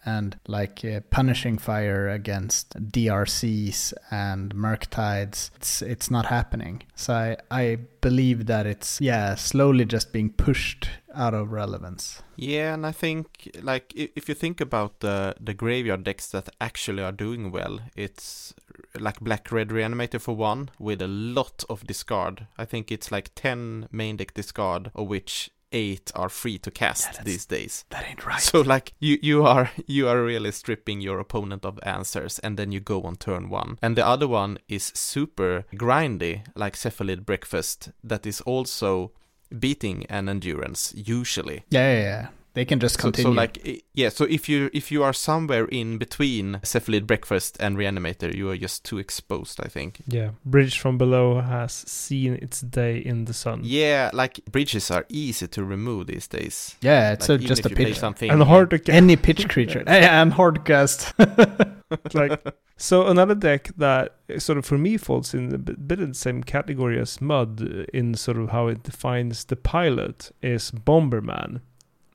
and 0.05 0.37
like 0.47 0.83
uh, 0.83 0.99
punishing 1.09 1.57
fire 1.57 2.09
against 2.09 2.73
DRCs 2.91 3.93
and 4.11 4.53
Murktides, 4.53 5.51
it's 5.55 5.81
it's 5.81 6.11
not 6.11 6.25
happening. 6.25 6.83
So 6.95 7.13
I, 7.13 7.37
I 7.51 7.77
believe 8.01 8.45
that 8.47 8.65
it's 8.65 8.99
yeah 8.99 9.35
slowly 9.35 9.85
just 9.85 10.11
being 10.11 10.29
pushed 10.29 10.89
out 11.13 11.33
of 11.33 11.51
relevance. 11.51 12.21
Yeah, 12.35 12.73
and 12.73 12.85
I 12.85 12.91
think 12.91 13.49
like 13.61 13.93
if 13.95 14.27
you 14.27 14.35
think 14.35 14.61
about 14.61 14.99
the 14.99 15.35
the 15.39 15.53
graveyard 15.53 16.03
decks 16.03 16.27
that 16.29 16.49
actually 16.59 17.03
are 17.03 17.11
doing 17.11 17.51
well, 17.51 17.79
it's 17.95 18.53
like 18.99 19.19
Black 19.19 19.51
Red 19.51 19.69
Reanimator 19.69 20.19
for 20.19 20.35
one 20.35 20.69
with 20.79 21.01
a 21.01 21.07
lot 21.07 21.63
of 21.69 21.85
discard. 21.85 22.47
I 22.57 22.65
think 22.65 22.91
it's 22.91 23.11
like 23.11 23.31
ten 23.35 23.87
main 23.91 24.17
deck 24.17 24.33
discard, 24.33 24.91
of 24.95 25.07
which 25.07 25.51
eight 25.73 26.11
are 26.15 26.29
free 26.29 26.57
to 26.59 26.71
cast 26.71 27.15
yeah, 27.15 27.23
these 27.23 27.45
days. 27.45 27.83
That 27.89 28.07
ain't 28.07 28.25
right. 28.25 28.39
So 28.39 28.61
like 28.61 28.93
you 28.99 29.17
you 29.21 29.45
are 29.45 29.71
you 29.87 30.07
are 30.07 30.23
really 30.23 30.51
stripping 30.51 31.01
your 31.01 31.19
opponent 31.19 31.65
of 31.65 31.79
answers, 31.83 32.39
and 32.39 32.57
then 32.57 32.71
you 32.71 32.79
go 32.79 33.01
on 33.01 33.15
turn 33.15 33.49
one. 33.49 33.77
And 33.81 33.95
the 33.95 34.05
other 34.05 34.27
one 34.27 34.59
is 34.69 34.91
super 34.95 35.65
grindy, 35.75 36.45
like 36.55 36.75
Cephalid 36.75 37.25
Breakfast, 37.25 37.91
that 38.03 38.25
is 38.25 38.41
also 38.41 39.11
beating 39.57 40.05
an 40.09 40.29
endurance 40.29 40.93
usually. 40.95 41.63
Yeah, 41.69 41.93
yeah, 41.93 42.01
yeah. 42.01 42.27
They 42.53 42.65
can 42.65 42.79
just 42.79 42.99
continue. 42.99 43.31
So, 43.31 43.33
so, 43.33 43.35
like, 43.35 43.83
yeah. 43.93 44.09
So 44.09 44.25
if 44.25 44.47
you 44.47 44.69
if 44.73 44.91
you 44.91 45.03
are 45.03 45.13
somewhere 45.13 45.65
in 45.65 45.97
between 45.97 46.59
Cephalid 46.63 47.07
Breakfast 47.07 47.57
and 47.59 47.77
Reanimator, 47.77 48.35
you 48.35 48.49
are 48.51 48.57
just 48.57 48.85
too 48.85 48.99
exposed. 48.99 49.59
I 49.59 49.67
think. 49.67 50.01
Yeah, 50.07 50.31
Bridge 50.45 50.77
from 50.77 50.99
Below 50.99 51.41
has 51.41 51.73
seen 51.73 52.35
its 52.35 52.61
day 52.61 52.97
in 52.97 53.25
the 53.25 53.33
sun. 53.33 53.61
Yeah, 53.63 54.11
like 54.13 54.45
bridges 54.45 54.91
are 54.91 55.05
easy 55.09 55.47
to 55.47 55.63
remove 55.63 56.07
these 56.07 56.27
days. 56.27 56.75
Yeah, 56.81 57.13
it's 57.13 57.27
like, 57.27 57.41
a, 57.41 57.43
just 57.43 57.65
a 57.65 57.69
pitch 57.69 57.97
something 57.97 58.29
and 58.29 58.43
hard 58.43 58.69
to 58.69 58.77
cast. 58.77 58.95
Any 58.95 59.15
pitch 59.15 59.49
creature. 59.49 59.83
yeah, 59.87 60.21
and 60.21 60.33
hard 60.33 60.63
cast. 60.63 61.13
like 62.13 62.43
so 62.77 63.07
another 63.07 63.35
deck 63.35 63.71
that 63.77 64.15
sort 64.37 64.57
of 64.57 64.65
for 64.65 64.77
me 64.77 64.97
falls 64.97 65.33
in 65.33 65.53
a 65.53 65.57
bit 65.57 65.99
in 65.99 66.09
the 66.09 66.15
same 66.15 66.43
category 66.43 66.99
as 66.99 67.21
Mud 67.21 67.61
in 67.93 68.13
sort 68.15 68.37
of 68.37 68.49
how 68.49 68.67
it 68.67 68.83
defines 68.83 69.45
the 69.45 69.55
pilot 69.55 70.31
is 70.41 70.71
Bomberman 70.71 71.61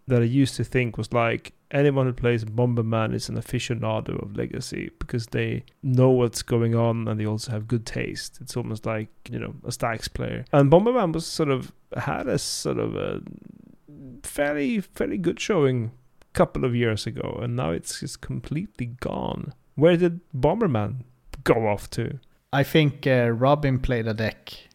that 0.09 0.23
I 0.23 0.25
used 0.25 0.57
to 0.57 0.65
think 0.65 0.97
was 0.99 1.13
like 1.13 1.53
anyone 1.71 2.07
who 2.07 2.13
plays 2.13 2.45
Bomberman 2.45 3.15
is 3.15 3.29
an 3.29 3.37
aficionado 3.37 4.21
of 4.23 4.37
Legacy 4.37 4.91
because 4.99 5.27
they 5.27 5.65
know 5.83 6.11
what's 6.11 6.43
going 6.43 6.75
on 6.75 7.07
and 7.07 7.21
they 7.21 7.27
also 7.27 7.53
have 7.53 7.69
good 7.69 7.87
taste. 7.87 8.39
It's 8.41 8.57
almost 8.57 8.87
like, 8.87 9.09
you 9.31 9.39
know, 9.39 9.55
a 9.65 9.69
Stax 9.69 10.13
player. 10.13 10.45
And 10.53 10.71
Bomberman 10.71 11.13
was 11.13 11.27
sort 11.27 11.51
of 11.51 11.73
had 11.97 12.27
a 12.27 12.39
sort 12.39 12.79
of 12.79 12.97
a 12.97 13.21
fairly 14.23 14.81
fairly 14.81 15.19
good 15.19 15.41
showing 15.41 15.93
a 16.23 16.33
couple 16.33 16.65
of 16.65 16.75
years 16.75 17.07
ago 17.07 17.39
and 17.43 17.57
now 17.57 17.71
it's 17.71 18.01
just 18.01 18.21
completely 18.21 18.87
gone. 18.87 19.53
Where 19.75 19.97
did 19.97 20.21
Bomberman 20.33 21.05
go 21.45 21.67
off 21.69 21.89
to? 21.91 22.19
I 22.53 22.63
think 22.63 23.07
uh, 23.07 23.31
Robin 23.31 23.79
played 23.79 24.07
a 24.07 24.15
deck 24.15 24.68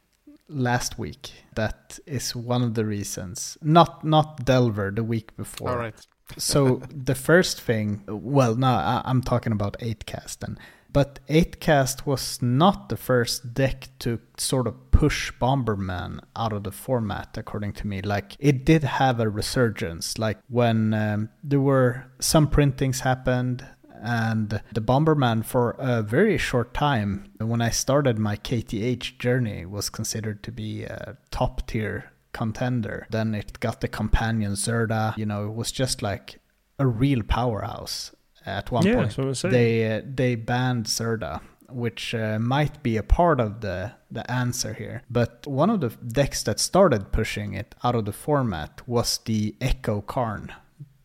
last 0.47 0.99
week. 0.99 1.31
That 1.55 1.99
is 2.05 2.35
one 2.35 2.61
of 2.61 2.73
the 2.73 2.85
reasons. 2.85 3.57
Not 3.61 4.03
not 4.03 4.45
Delver 4.45 4.91
the 4.91 5.03
week 5.03 5.35
before. 5.35 5.69
All 5.69 5.77
right. 5.77 6.07
so 6.37 6.81
the 6.89 7.15
first 7.15 7.61
thing, 7.61 8.03
well, 8.07 8.55
no, 8.55 8.67
I, 8.67 9.01
am 9.05 9.21
talking 9.21 9.51
about 9.51 9.77
8cast 9.79 10.39
then. 10.39 10.57
But 10.91 11.19
8cast 11.27 12.05
was 12.05 12.39
not 12.41 12.89
the 12.89 12.97
first 12.97 13.55
deck 13.55 13.89
to 13.99 14.19
sort 14.37 14.67
of 14.67 14.91
push 14.91 15.31
Bomberman 15.41 16.19
out 16.35 16.53
of 16.53 16.63
the 16.63 16.71
format, 16.71 17.35
according 17.35 17.73
to 17.73 17.87
me. 17.87 18.01
Like, 18.03 18.35
it 18.37 18.63
did 18.63 18.83
have 18.83 19.19
a 19.19 19.27
resurgence. 19.27 20.19
Like, 20.19 20.37
when 20.49 20.93
um, 20.93 21.29
there 21.43 21.59
were 21.59 22.05
some 22.19 22.47
printings 22.47 22.99
happened, 22.99 23.65
and 24.03 24.61
the 24.73 24.81
Bomberman 24.81 25.45
for 25.45 25.75
a 25.79 26.01
very 26.01 26.37
short 26.37 26.73
time 26.73 27.31
when 27.39 27.61
I 27.61 27.69
started 27.69 28.19
my 28.19 28.35
KTH 28.35 29.17
journey 29.17 29.65
was 29.65 29.89
considered 29.89 30.43
to 30.43 30.51
be 30.51 30.83
a 30.83 31.17
top 31.31 31.65
tier 31.67 32.11
contender. 32.33 33.07
Then 33.09 33.33
it 33.33 33.59
got 33.59 33.81
the 33.81 33.87
companion 33.87 34.53
Zirda, 34.53 35.17
you 35.17 35.25
know, 35.25 35.45
it 35.45 35.53
was 35.53 35.71
just 35.71 36.01
like 36.01 36.39
a 36.79 36.85
real 36.85 37.23
powerhouse 37.23 38.11
at 38.45 38.71
one 38.71 38.85
yeah, 38.85 38.95
point. 38.95 39.41
They 39.41 39.97
uh, 39.97 40.01
they 40.05 40.35
banned 40.35 40.85
Zirda 40.85 41.41
which 41.69 42.13
uh, 42.13 42.37
might 42.37 42.83
be 42.83 42.97
a 42.97 43.03
part 43.03 43.39
of 43.39 43.61
the 43.61 43.91
the 44.11 44.29
answer 44.31 44.73
here. 44.73 45.01
But 45.09 45.47
one 45.47 45.69
of 45.69 45.81
the 45.81 45.89
decks 45.89 46.43
that 46.43 46.59
started 46.59 47.11
pushing 47.11 47.53
it 47.53 47.73
out 47.83 47.95
of 47.95 48.05
the 48.05 48.13
format 48.13 48.87
was 48.87 49.19
the 49.25 49.55
Echo 49.59 50.01
Karn 50.01 50.53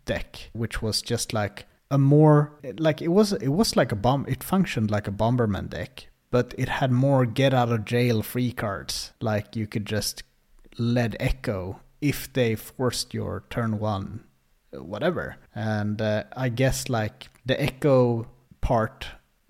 deck, 0.04 0.50
which 0.52 0.82
was 0.82 1.00
just 1.00 1.32
like 1.32 1.66
a 1.90 1.98
more 1.98 2.53
like 2.79 3.01
it 3.01 3.09
was 3.09 3.33
it 3.33 3.48
was 3.48 3.77
like 3.77 3.92
a 3.92 3.96
bomb 3.96 4.24
it 4.29 4.42
functioned 4.42 4.90
like 4.90 5.09
a 5.09 5.12
bomberman 5.12 5.68
deck 5.68 6.09
but 6.31 6.55
it 6.59 6.68
had 6.68 6.92
more 6.92 7.24
get 7.24 7.55
out 7.55 7.72
of 7.72 7.85
jail 7.85 8.22
free 8.22 8.53
cards 8.53 9.12
like 9.20 9.57
you 9.57 9.66
could 9.66 9.87
just 9.87 10.22
let 10.79 11.16
echo 11.18 11.81
if 12.01 12.33
they 12.33 12.55
forced 12.55 13.14
your 13.14 13.44
turn 13.51 13.79
one 13.79 14.22
whatever 14.72 15.37
and 15.55 16.03
uh, 16.03 16.24
i 16.37 16.48
guess 16.48 16.88
like 16.88 17.29
the 17.46 17.61
echo 17.61 18.27
part 18.61 19.07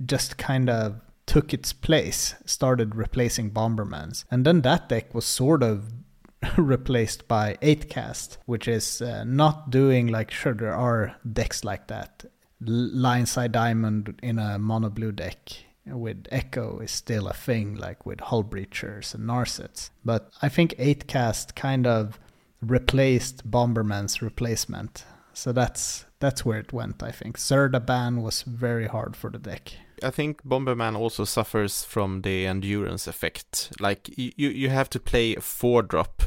just 0.06 0.38
kind 0.38 0.70
of 0.70 1.00
took 1.28 1.52
its 1.52 1.72
place, 1.72 2.34
started 2.46 2.96
replacing 2.96 3.50
Bombermans. 3.50 4.24
And 4.30 4.44
then 4.44 4.62
that 4.62 4.88
deck 4.88 5.14
was 5.14 5.26
sort 5.26 5.62
of 5.62 5.92
replaced 6.56 7.26
by 7.28 7.56
8cast, 7.62 8.38
which 8.46 8.68
is 8.68 9.02
uh, 9.02 9.24
not 9.24 9.70
doing 9.70 10.06
like, 10.06 10.30
sure, 10.30 10.54
there 10.54 10.74
are 10.74 11.16
decks 11.30 11.64
like 11.64 11.88
that. 11.88 12.24
Lion's 12.60 13.36
Eye 13.36 13.48
Diamond 13.48 14.18
in 14.22 14.38
a 14.38 14.58
mono 14.58 14.90
blue 14.90 15.12
deck 15.12 15.52
with 15.86 16.26
Echo 16.30 16.80
is 16.80 16.90
still 16.90 17.28
a 17.28 17.32
thing, 17.32 17.74
like 17.74 18.04
with 18.04 18.20
Hull 18.20 18.44
Breachers 18.44 19.14
and 19.14 19.26
Narsets. 19.26 19.90
But 20.04 20.30
I 20.42 20.48
think 20.48 20.74
8cast 20.76 21.54
kind 21.54 21.86
of 21.86 22.18
replaced 22.60 23.50
Bomberman's 23.50 24.20
replacement. 24.20 25.04
So 25.32 25.52
that's 25.52 26.04
that's 26.18 26.44
where 26.44 26.58
it 26.58 26.72
went, 26.72 27.02
I 27.02 27.12
think. 27.12 27.38
Zirda 27.38 27.84
ban 27.84 28.22
was 28.22 28.42
very 28.42 28.88
hard 28.88 29.14
for 29.14 29.30
the 29.30 29.38
deck. 29.38 29.72
I 30.02 30.10
think 30.10 30.42
Bomberman 30.42 30.96
also 30.96 31.24
suffers 31.24 31.84
from 31.84 32.22
the 32.22 32.46
endurance 32.46 33.06
effect. 33.06 33.72
Like 33.80 34.08
you, 34.16 34.32
you 34.36 34.70
have 34.70 34.90
to 34.90 35.00
play 35.00 35.34
a 35.34 35.40
four 35.40 35.82
drop 35.82 36.22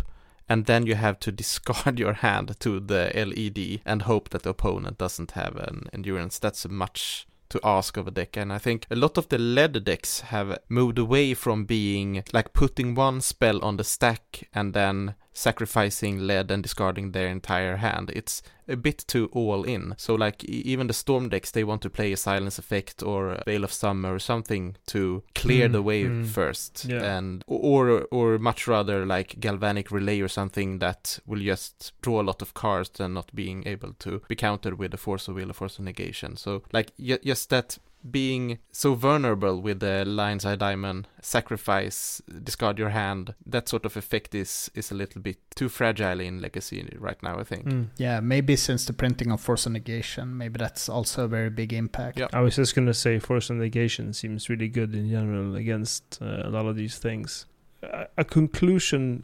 and 0.50 0.66
then 0.66 0.86
you 0.86 0.96
have 0.96 1.20
to 1.22 1.32
discard 1.32 2.00
your 2.04 2.14
hand 2.14 2.60
to 2.60 2.80
the 2.80 3.12
LED 3.16 3.82
and 3.86 4.02
hope 4.02 4.30
that 4.30 4.44
the 4.44 4.50
opponent 4.50 4.98
doesn't 4.98 5.32
have 5.32 5.56
an 5.56 5.88
endurance. 5.94 6.40
That's 6.40 6.68
much 6.68 7.26
to 7.52 7.60
ask 7.64 7.98
of 7.98 8.08
a 8.08 8.12
deck. 8.12 8.36
And 8.38 8.52
I 8.52 8.58
think 8.58 8.86
a 8.90 8.96
lot 8.96 9.18
of 9.18 9.30
the 9.30 9.38
LED 9.38 9.84
decks 9.84 10.22
have 10.22 10.60
moved 10.68 10.98
away 10.98 11.34
from 11.34 11.66
being 11.66 12.24
like 12.34 12.54
putting 12.54 12.96
one 12.96 13.22
spell 13.22 13.64
on 13.64 13.78
the 13.78 13.84
stack 13.84 14.50
and 14.54 14.74
then 14.74 15.16
sacrificing 15.34 16.20
LED 16.20 16.52
and 16.52 16.64
discarding 16.64 17.12
their 17.12 17.28
entire 17.28 17.78
hand. 17.78 18.12
It's 18.16 18.42
a 18.68 18.76
bit 18.76 19.04
too 19.08 19.30
all 19.34 19.64
in. 19.64 19.94
So 19.98 20.16
like 20.16 20.44
even 20.44 20.88
the 20.88 20.94
storm 20.94 21.30
decks, 21.30 21.52
they 21.52 21.64
want 21.64 21.82
to 21.84 21.90
play 21.90 22.12
a 22.12 22.18
silence 22.18 22.60
effect 22.60 23.04
or 23.04 23.32
a 23.32 23.44
Veil 23.46 23.64
of 23.64 23.74
Summer 23.74 24.14
or 24.14 24.20
something 24.20 24.76
to 24.88 25.24
clear 25.36 25.68
mm, 25.68 25.72
the 25.74 25.82
way 25.82 26.06
mm, 26.06 26.26
first, 26.26 26.86
yeah. 26.86 27.18
and 27.18 27.44
or 27.48 28.08
or 28.12 28.38
much 28.40 28.68
rather 28.68 29.06
like 29.06 29.40
galvanic 29.40 29.92
relay 29.92 30.20
or 30.22 30.28
something 30.28 30.80
that 30.80 31.20
will 31.26 31.40
just 31.40 31.94
draw 32.02 32.22
a 32.22 32.24
lot 32.24 32.42
of 32.42 32.54
cards 32.54 33.00
and 33.00 33.14
not 33.14 33.34
being 33.34 33.66
able 33.68 33.94
to 34.00 34.22
be 34.28 34.36
countered 34.36 34.78
with 34.78 34.94
a 34.94 34.98
force 34.98 35.28
of 35.28 35.36
will 35.36 35.50
or 35.50 35.54
force 35.54 35.80
of 35.80 35.86
negation. 35.86 36.36
So 36.38 36.64
like 36.72 36.92
just 36.98 37.50
that 37.50 37.78
being 38.10 38.60
so 38.72 38.96
vulnerable 38.96 39.62
with 39.62 39.80
the 39.80 40.04
Lion's 40.06 40.46
Eye 40.46 40.56
Diamond, 40.56 41.08
sacrifice, 41.22 42.22
discard 42.44 42.80
your 42.80 42.90
hand, 42.90 43.36
that 43.46 43.70
sort 43.70 43.86
of 43.86 43.96
effect 43.98 44.34
is 44.34 44.72
is 44.74 44.92
a 44.92 44.96
little 44.96 45.22
bit 45.22 45.38
too 45.56 45.70
fragile 45.70 46.20
in 46.20 46.42
Legacy 46.42 46.88
right 46.98 47.22
now, 47.22 47.40
I 47.40 47.44
think. 47.44 47.66
Mm. 47.66 47.88
Yeah, 47.98 48.20
maybe 48.20 48.56
since 48.56 48.86
the 48.86 48.94
printing 48.94 49.32
of 49.32 49.42
Force 49.42 49.66
of 49.66 49.74
Negation, 49.74 50.38
maybe 50.38 50.58
that's 50.58 50.90
also 50.90 51.26
a 51.26 51.28
very 51.28 51.50
big 51.50 51.74
impact. 51.74 52.20
Yeah. 52.20 52.28
I 52.34 52.42
was 52.42 52.56
just 52.56 52.76
gonna 52.76 52.94
say 52.94 53.20
Force 53.20 53.50
of 53.50 53.58
Negation 53.58 54.14
seems 54.14 54.50
really 54.50 54.68
good 54.68 54.96
in 54.96 55.10
general 55.10 55.56
against 55.56 56.20
uh, 56.22 56.44
a 56.44 56.50
lot 56.50 56.66
of 56.66 56.76
these 56.76 56.98
things. 56.98 57.46
A, 57.84 58.08
a 58.18 58.24
conclusion 58.24 59.24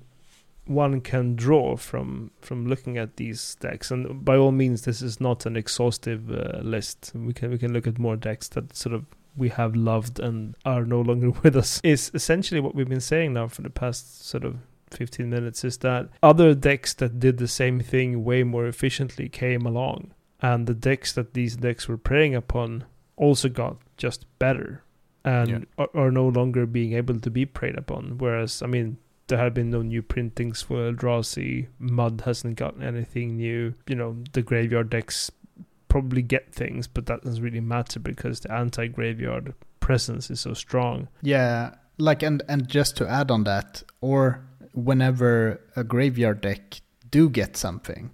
one 0.67 1.01
can 1.01 1.35
draw 1.35 1.75
from 1.75 2.31
from 2.41 2.67
looking 2.67 2.97
at 2.97 3.17
these 3.17 3.55
decks. 3.55 3.91
And 3.91 4.23
by 4.23 4.35
all 4.35 4.51
means, 4.51 4.83
this 4.83 5.01
is 5.01 5.19
not 5.19 5.45
an 5.45 5.55
exhaustive 5.55 6.31
uh, 6.31 6.59
list. 6.61 7.11
We 7.15 7.33
can 7.33 7.51
we 7.51 7.57
can 7.57 7.73
look 7.73 7.87
at 7.87 7.99
more 7.99 8.15
decks 8.15 8.47
that 8.49 8.75
sort 8.75 8.93
of 8.93 9.05
we 9.35 9.49
have 9.49 9.75
loved 9.75 10.19
and 10.19 10.55
are 10.65 10.85
no 10.85 11.01
longer 11.01 11.29
with 11.43 11.55
us. 11.55 11.79
Is 11.83 12.11
essentially 12.13 12.59
what 12.59 12.75
we've 12.75 12.89
been 12.89 13.01
saying 13.01 13.33
now 13.33 13.47
for 13.47 13.61
the 13.61 13.69
past 13.69 14.25
sort 14.27 14.43
of 14.43 14.57
15 14.91 15.29
minutes. 15.29 15.63
Is 15.63 15.77
that 15.79 16.09
other 16.23 16.53
decks 16.53 16.93
that 16.95 17.19
did 17.19 17.37
the 17.37 17.47
same 17.47 17.79
thing 17.79 18.23
way 18.23 18.43
more 18.43 18.67
efficiently 18.67 19.29
came 19.29 19.65
along, 19.65 20.13
and 20.41 20.67
the 20.67 20.73
decks 20.73 21.13
that 21.13 21.33
these 21.33 21.55
decks 21.57 21.87
were 21.87 21.97
preying 21.97 22.35
upon 22.35 22.85
also 23.15 23.49
got 23.49 23.77
just 23.97 24.25
better 24.37 24.83
and 25.27 25.49
yeah. 25.49 25.59
are, 25.77 25.89
are 25.93 26.11
no 26.11 26.27
longer 26.27 26.65
being 26.65 26.93
able 26.93 27.19
to 27.19 27.29
be 27.29 27.45
preyed 27.45 27.77
upon. 27.77 28.17
Whereas, 28.17 28.61
I 28.61 28.67
mean, 28.67 28.97
there 29.27 29.37
have 29.37 29.53
been 29.53 29.69
no 29.69 29.81
new 29.81 30.01
printings 30.01 30.61
for 30.61 30.91
Eldrazi. 30.91 31.67
Mud 31.79 32.23
hasn't 32.25 32.55
gotten 32.55 32.81
anything 32.81 33.37
new. 33.37 33.73
You 33.87 33.95
know, 33.95 34.17
the 34.33 34.41
graveyard 34.41 34.89
decks 34.89 35.31
probably 35.89 36.21
get 36.21 36.53
things, 36.53 36.87
but 36.87 37.05
that 37.07 37.23
doesn't 37.23 37.43
really 37.43 37.59
matter 37.59 37.99
because 37.99 38.41
the 38.41 38.53
anti-graveyard 38.53 39.53
presence 39.79 40.29
is 40.29 40.39
so 40.39 40.53
strong. 40.53 41.07
Yeah, 41.21 41.75
like 41.97 42.23
and 42.23 42.43
and 42.47 42.67
just 42.67 42.97
to 42.97 43.07
add 43.07 43.31
on 43.31 43.43
that, 43.43 43.83
or 44.01 44.45
whenever 44.73 45.61
a 45.75 45.83
graveyard 45.83 46.41
deck 46.41 46.81
do 47.09 47.29
get 47.29 47.57
something, 47.57 48.11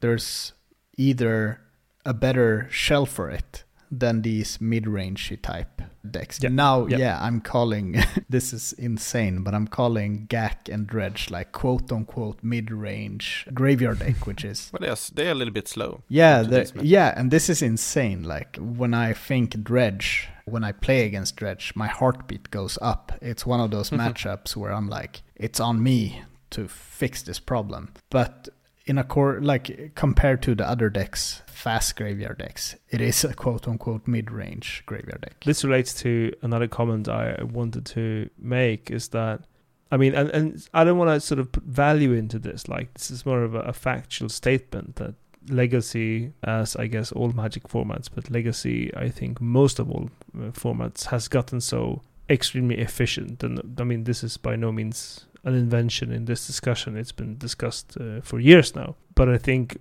there's 0.00 0.52
either 0.96 1.60
a 2.04 2.14
better 2.14 2.68
shell 2.70 3.06
for 3.06 3.30
it 3.30 3.64
than 3.90 4.22
these 4.22 4.60
mid-rangey 4.60 5.40
type 5.40 5.81
decks. 6.08 6.42
Yep. 6.42 6.52
Now, 6.52 6.86
yep. 6.86 6.98
yeah, 6.98 7.18
I'm 7.20 7.40
calling 7.40 8.02
this 8.28 8.52
is 8.52 8.72
insane, 8.74 9.42
but 9.42 9.54
I'm 9.54 9.66
calling 9.66 10.26
GAC 10.28 10.72
and 10.72 10.86
Dredge 10.86 11.30
like 11.30 11.52
quote 11.52 11.90
unquote 11.92 12.38
mid-range 12.42 13.46
graveyard 13.54 14.00
deck, 14.00 14.26
which 14.26 14.44
is 14.44 14.70
well, 14.72 14.88
yes, 14.88 15.10
they're 15.10 15.32
a 15.32 15.34
little 15.34 15.54
bit 15.54 15.68
slow. 15.68 16.02
Yeah, 16.08 16.64
yeah, 16.80 17.14
and 17.16 17.30
this 17.30 17.48
is 17.48 17.62
insane. 17.62 18.24
Like 18.24 18.56
when 18.60 18.94
I 18.94 19.12
think 19.12 19.62
Dredge, 19.62 20.28
when 20.44 20.64
I 20.64 20.72
play 20.72 21.06
against 21.06 21.36
Dredge, 21.36 21.72
my 21.74 21.86
heartbeat 21.86 22.50
goes 22.50 22.78
up. 22.82 23.12
It's 23.20 23.46
one 23.46 23.60
of 23.60 23.70
those 23.70 23.90
matchups 24.00 24.56
where 24.56 24.72
I'm 24.72 24.88
like, 24.88 25.22
it's 25.36 25.60
on 25.60 25.82
me 25.82 26.22
to 26.50 26.68
fix 26.68 27.22
this 27.22 27.40
problem. 27.40 27.92
But 28.10 28.48
in 28.84 28.98
a 28.98 29.04
core 29.04 29.40
like 29.40 29.92
compared 29.94 30.42
to 30.42 30.54
the 30.54 30.68
other 30.68 30.90
decks 30.90 31.42
fast 31.62 31.94
graveyard 31.96 32.38
decks 32.38 32.74
it 32.90 33.00
is 33.00 33.22
a 33.24 33.32
quote 33.34 33.68
unquote 33.68 34.06
mid-range 34.08 34.82
graveyard 34.86 35.20
deck 35.20 35.44
this 35.44 35.62
relates 35.64 35.94
to 35.94 36.32
another 36.42 36.66
comment 36.66 37.08
i 37.08 37.36
wanted 37.52 37.86
to 37.86 38.28
make 38.38 38.90
is 38.90 39.08
that 39.08 39.40
i 39.92 39.96
mean 39.96 40.12
and, 40.14 40.28
and 40.30 40.68
i 40.74 40.82
don't 40.82 40.98
want 40.98 41.08
to 41.08 41.20
sort 41.20 41.38
of 41.38 41.52
put 41.52 41.62
value 41.62 42.12
into 42.12 42.38
this 42.38 42.66
like 42.68 42.92
this 42.94 43.10
is 43.10 43.24
more 43.24 43.44
of 43.44 43.54
a, 43.54 43.60
a 43.60 43.72
factual 43.72 44.28
statement 44.28 44.96
that 44.96 45.14
legacy 45.48 46.32
as 46.42 46.74
i 46.76 46.86
guess 46.86 47.12
all 47.12 47.30
magic 47.32 47.64
formats 47.68 48.08
but 48.12 48.28
legacy 48.28 48.90
i 48.96 49.08
think 49.08 49.40
most 49.40 49.78
of 49.78 49.88
all 49.88 50.10
uh, 50.36 50.50
formats 50.50 51.06
has 51.06 51.28
gotten 51.28 51.60
so 51.60 52.00
extremely 52.28 52.78
efficient 52.78 53.42
and 53.44 53.80
i 53.80 53.84
mean 53.84 54.02
this 54.04 54.24
is 54.24 54.36
by 54.36 54.56
no 54.56 54.72
means 54.72 55.26
an 55.44 55.54
invention 55.54 56.12
in 56.12 56.26
this 56.26 56.46
discussion. 56.46 56.96
It's 56.96 57.12
been 57.12 57.36
discussed 57.36 57.96
uh, 58.00 58.20
for 58.20 58.38
years 58.38 58.74
now. 58.74 58.94
But 59.14 59.28
I 59.28 59.38
think 59.38 59.78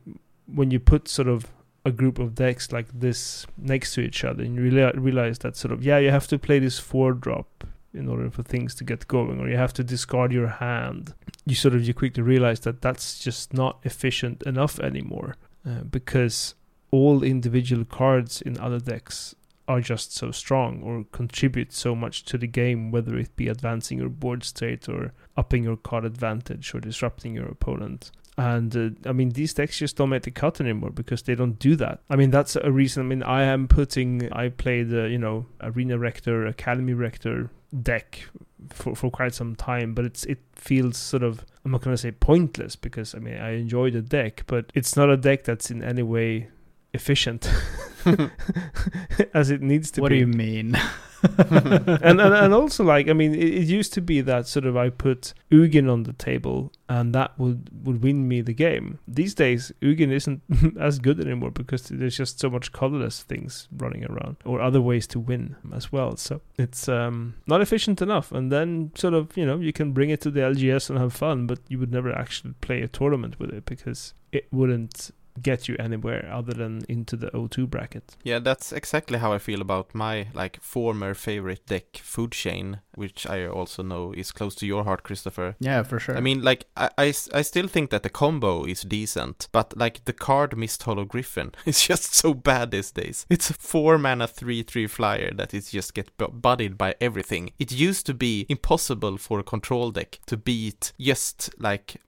when 0.47 0.71
you 0.71 0.79
put 0.79 1.07
sort 1.07 1.27
of 1.27 1.45
a 1.83 1.91
group 1.91 2.19
of 2.19 2.35
decks 2.35 2.71
like 2.71 2.87
this 2.93 3.45
next 3.57 3.93
to 3.95 4.01
each 4.01 4.23
other, 4.23 4.43
and 4.43 4.55
you 4.55 4.71
reali- 4.71 4.93
realize 4.95 5.39
that 5.39 5.55
sort 5.55 5.71
of 5.71 5.83
yeah, 5.83 5.97
you 5.97 6.11
have 6.11 6.27
to 6.27 6.37
play 6.37 6.59
this 6.59 6.79
four 6.79 7.13
drop 7.13 7.63
in 7.93 8.07
order 8.07 8.29
for 8.29 8.43
things 8.43 8.73
to 8.75 8.83
get 8.83 9.07
going, 9.07 9.39
or 9.39 9.49
you 9.49 9.57
have 9.57 9.73
to 9.73 9.83
discard 9.83 10.31
your 10.31 10.47
hand. 10.47 11.13
You 11.45 11.55
sort 11.55 11.73
of 11.73 11.85
you 11.85 11.93
quickly 11.93 12.23
realize 12.23 12.61
that 12.61 12.81
that's 12.81 13.19
just 13.19 13.53
not 13.53 13.79
efficient 13.83 14.43
enough 14.43 14.79
anymore 14.79 15.35
uh, 15.67 15.83
because 15.89 16.55
all 16.91 17.23
individual 17.23 17.85
cards 17.85 18.41
in 18.41 18.59
other 18.59 18.79
decks 18.79 19.35
are 19.67 19.81
just 19.81 20.13
so 20.13 20.31
strong 20.31 20.81
or 20.83 21.05
contribute 21.11 21.71
so 21.71 21.95
much 21.95 22.25
to 22.25 22.37
the 22.37 22.47
game, 22.47 22.91
whether 22.91 23.17
it 23.17 23.35
be 23.35 23.47
advancing 23.47 23.97
your 23.97 24.09
board 24.09 24.43
state 24.43 24.89
or 24.89 25.13
upping 25.37 25.63
your 25.63 25.77
card 25.77 26.03
advantage 26.03 26.73
or 26.75 26.79
disrupting 26.79 27.33
your 27.35 27.47
opponent. 27.47 28.11
And 28.37 28.75
uh, 28.75 29.09
I 29.09 29.11
mean, 29.11 29.29
these 29.29 29.53
just 29.53 29.97
don't 29.97 30.09
make 30.09 30.23
the 30.23 30.31
cut 30.31 30.61
anymore 30.61 30.89
because 30.89 31.23
they 31.23 31.35
don't 31.35 31.59
do 31.59 31.75
that. 31.75 32.01
I 32.09 32.15
mean, 32.15 32.31
that's 32.31 32.55
a 32.55 32.71
reason. 32.71 33.03
I 33.03 33.05
mean, 33.05 33.23
I 33.23 33.43
am 33.43 33.67
putting, 33.67 34.31
I 34.31 34.49
played, 34.49 34.93
uh, 34.93 35.03
you 35.03 35.17
know, 35.17 35.45
Arena 35.61 35.97
Rector, 35.97 36.47
Academy 36.47 36.93
Rector 36.93 37.51
deck 37.83 38.27
for, 38.69 38.95
for 38.95 39.09
quite 39.09 39.33
some 39.33 39.55
time, 39.55 39.93
but 39.93 40.05
it's 40.05 40.23
it 40.25 40.39
feels 40.55 40.97
sort 40.97 41.23
of 41.23 41.45
I'm 41.63 41.71
not 41.71 41.81
gonna 41.81 41.97
say 41.97 42.11
pointless 42.11 42.75
because 42.75 43.15
I 43.15 43.19
mean 43.19 43.37
I 43.37 43.51
enjoy 43.51 43.91
the 43.91 44.01
deck, 44.01 44.43
but 44.47 44.71
it's 44.73 44.95
not 44.95 45.09
a 45.09 45.17
deck 45.17 45.43
that's 45.43 45.71
in 45.71 45.83
any 45.83 46.03
way 46.03 46.49
efficient 46.93 47.49
as 49.33 49.51
it 49.51 49.61
needs 49.61 49.91
to 49.91 50.01
what 50.01 50.09
be. 50.09 50.23
What 50.23 50.31
do 50.31 50.31
you 50.31 50.37
mean? 50.37 50.77
and, 51.39 52.19
and 52.19 52.33
and 52.33 52.53
also 52.53 52.83
like 52.83 53.07
I 53.07 53.13
mean 53.13 53.35
it, 53.35 53.43
it, 53.43 53.67
used 53.67 53.93
to 53.93 54.01
be 54.01 54.21
that 54.21 54.47
sort 54.47 54.65
of 54.65 54.75
I 54.75 54.89
put 54.89 55.35
Ugin 55.51 55.91
on 55.91 56.01
the 56.03 56.13
table 56.13 56.71
and 56.89 57.13
that 57.13 57.37
would 57.37 57.69
would 57.85 58.01
win 58.01 58.27
me 58.27 58.41
the 58.41 58.53
game. 58.53 58.97
These 59.07 59.35
days 59.35 59.71
Ugin 59.83 60.11
isn't 60.11 60.41
as 60.79 60.97
good 60.97 61.19
anymore 61.19 61.51
because 61.51 61.83
there's 61.83 62.17
just 62.17 62.39
so 62.39 62.49
much 62.49 62.71
colorless 62.71 63.21
things 63.21 63.67
running 63.71 64.03
around 64.05 64.37
or 64.45 64.61
other 64.61 64.81
ways 64.81 65.05
to 65.07 65.19
win 65.19 65.57
as 65.71 65.91
well. 65.91 66.17
So 66.17 66.41
it's 66.57 66.89
um 66.89 67.35
not 67.45 67.61
efficient 67.61 68.01
enough 68.01 68.31
and 68.31 68.51
then 68.51 68.91
sort 68.95 69.13
of 69.13 69.37
you 69.37 69.45
know 69.45 69.59
you 69.59 69.73
can 69.73 69.91
bring 69.91 70.09
it 70.09 70.21
to 70.21 70.31
the 70.31 70.39
LGS 70.39 70.89
and 70.89 70.97
have 70.97 71.13
fun 71.13 71.45
but 71.45 71.59
you 71.67 71.77
would 71.77 71.91
never 71.91 72.11
actually 72.11 72.53
play 72.61 72.81
a 72.81 72.87
tournament 72.87 73.39
with 73.39 73.51
it 73.51 73.65
because 73.65 74.15
it 74.31 74.47
wouldn't 74.51 75.11
get 75.41 75.67
you 75.67 75.75
anywhere 75.79 76.29
other 76.31 76.53
than 76.53 76.81
into 76.89 77.15
the 77.15 77.27
O2 77.31 77.69
bracket. 77.69 78.15
Yeah, 78.23 78.39
that's 78.39 78.71
exactly 78.71 79.19
how 79.19 79.33
I 79.33 79.37
feel 79.37 79.61
about 79.61 79.93
my 79.93 80.27
like 80.33 80.61
former 80.61 81.13
favorite 81.13 81.65
deck, 81.65 81.97
Food 81.97 82.31
Chain, 82.31 82.81
which 82.95 83.27
I 83.27 83.45
also 83.47 83.83
know 83.83 84.13
is 84.13 84.31
close 84.31 84.55
to 84.55 84.65
your 84.65 84.83
heart, 84.83 85.03
Christopher. 85.03 85.55
Yeah, 85.59 85.83
for 85.83 85.99
sure. 85.99 86.17
I 86.17 86.21
mean, 86.21 86.41
like 86.41 86.65
I, 86.75 86.89
I, 86.97 87.13
I 87.33 87.41
still 87.41 87.67
think 87.67 87.89
that 87.91 88.03
the 88.03 88.09
combo 88.09 88.65
is 88.65 88.81
decent, 88.81 89.47
but 89.51 89.77
like 89.77 90.05
the 90.05 90.13
card 90.13 90.51
Misthollow 90.51 91.07
Griffin 91.07 91.51
is 91.65 91.81
just 91.81 92.13
so 92.13 92.33
bad 92.33 92.71
these 92.71 92.91
days. 92.91 93.25
It's 93.29 93.49
a 93.49 93.53
four 93.53 93.97
mana 93.97 94.27
three 94.27 94.63
three 94.63 94.87
flyer 94.87 95.31
that 95.35 95.53
is 95.53 95.71
just 95.71 95.93
get 95.93 96.11
bodied 96.17 96.77
by 96.77 96.95
everything. 96.99 97.51
It 97.59 97.71
used 97.71 98.05
to 98.07 98.13
be 98.13 98.45
impossible 98.49 99.17
for 99.17 99.39
a 99.39 99.43
control 99.43 99.91
deck 99.91 100.19
to 100.27 100.37
beat 100.37 100.93
just 100.99 101.49
like 101.59 102.01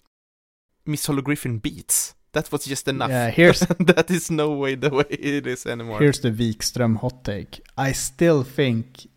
Misthollow 0.86 1.24
Griffin 1.24 1.60
beats 1.60 2.16
that 2.34 2.52
was 2.52 2.66
just 2.66 2.88
enough. 2.88 3.10
Yeah, 3.10 3.30
here's 3.30 3.60
that 3.80 4.12
is 4.12 4.30
no 4.30 4.52
way 4.52 4.76
the 4.76 4.90
way 4.90 5.06
it 5.10 5.48
is 5.48 5.66
anymore. 5.66 6.00
Here's 6.00 6.20
the 6.20 6.32
Wikström 6.32 6.98
hot 6.98 7.24
take. 7.24 7.62
I 7.78 7.92
still 7.94 8.44
think 8.44 9.08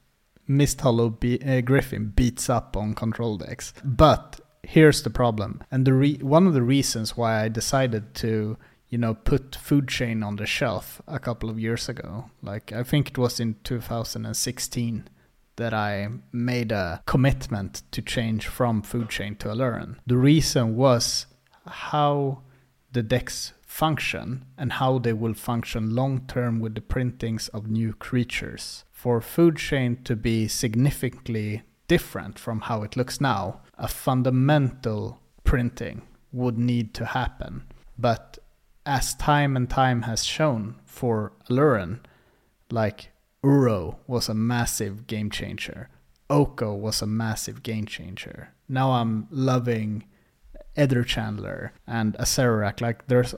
Misthollow 0.48 1.18
be- 1.18 1.42
uh, 1.42 1.60
Griffin 1.62 2.12
beats 2.14 2.48
up 2.48 2.76
on 2.76 2.94
control 2.94 3.36
decks, 3.38 3.72
but 3.84 4.40
here's 4.62 5.02
the 5.02 5.10
problem, 5.10 5.62
and 5.70 5.84
the 5.86 5.92
re- 5.94 6.20
one 6.22 6.46
of 6.46 6.54
the 6.54 6.62
reasons 6.62 7.16
why 7.16 7.42
I 7.42 7.48
decided 7.48 8.14
to 8.16 8.56
you 8.88 8.98
know 8.98 9.14
put 9.14 9.56
Food 9.56 9.88
Chain 9.88 10.22
on 10.22 10.36
the 10.36 10.46
shelf 10.46 11.02
a 11.08 11.18
couple 11.18 11.50
of 11.50 11.58
years 11.58 11.88
ago. 11.88 12.30
Like 12.42 12.72
I 12.72 12.82
think 12.82 13.10
it 13.10 13.18
was 13.18 13.40
in 13.40 13.56
2016 13.64 15.08
that 15.56 15.72
I 15.72 16.08
made 16.32 16.70
a 16.70 17.02
commitment 17.06 17.82
to 17.90 18.02
change 18.02 18.46
from 18.46 18.82
Food 18.82 19.08
Chain 19.08 19.36
to 19.36 19.48
Aluren. 19.48 19.96
The 20.06 20.18
reason 20.18 20.76
was 20.76 21.26
how 21.66 22.42
the 22.96 23.02
decks 23.02 23.52
function 23.60 24.46
and 24.56 24.72
how 24.72 24.98
they 24.98 25.12
will 25.12 25.34
function 25.34 25.94
long 25.94 26.22
term 26.26 26.60
with 26.60 26.74
the 26.74 26.80
printings 26.80 27.48
of 27.48 27.70
new 27.70 27.92
creatures. 27.92 28.84
For 28.90 29.20
Food 29.20 29.58
Chain 29.58 30.02
to 30.04 30.16
be 30.16 30.48
significantly 30.48 31.62
different 31.88 32.38
from 32.38 32.62
how 32.62 32.82
it 32.82 32.96
looks 32.96 33.20
now, 33.20 33.60
a 33.76 33.86
fundamental 33.86 35.20
printing 35.44 36.08
would 36.32 36.56
need 36.56 36.94
to 36.94 37.04
happen. 37.04 37.64
But 37.98 38.38
as 38.86 39.14
time 39.14 39.56
and 39.56 39.68
time 39.68 40.02
has 40.02 40.24
shown 40.24 40.76
for 40.86 41.34
Aluren, 41.50 42.00
like 42.70 43.10
Uro 43.44 43.96
was 44.06 44.30
a 44.30 44.34
massive 44.34 45.06
game 45.06 45.28
changer. 45.28 45.90
Oko 46.30 46.74
was 46.74 47.02
a 47.02 47.06
massive 47.06 47.62
game 47.62 47.84
changer. 47.84 48.54
Now 48.70 48.92
I'm 48.92 49.28
loving 49.30 50.04
Aether 50.76 51.04
Channeler 51.04 51.70
and 51.86 52.14
Acererak. 52.18 52.80
Like 52.80 53.06
there's 53.06 53.34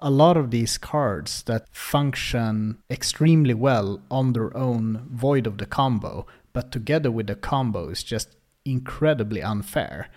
a 0.00 0.10
lot 0.10 0.36
of 0.36 0.50
these 0.50 0.78
cards 0.78 1.42
that 1.44 1.66
function 1.72 2.78
extremely 2.90 3.54
well 3.54 4.00
on 4.10 4.32
their 4.32 4.56
own 4.56 5.08
void 5.10 5.46
of 5.46 5.58
the 5.58 5.66
combo, 5.66 6.26
but 6.52 6.70
together 6.70 7.10
with 7.10 7.26
the 7.26 7.34
combo 7.34 7.88
is 7.88 8.02
just 8.02 8.36
incredibly 8.64 9.42
unfair. 9.42 10.08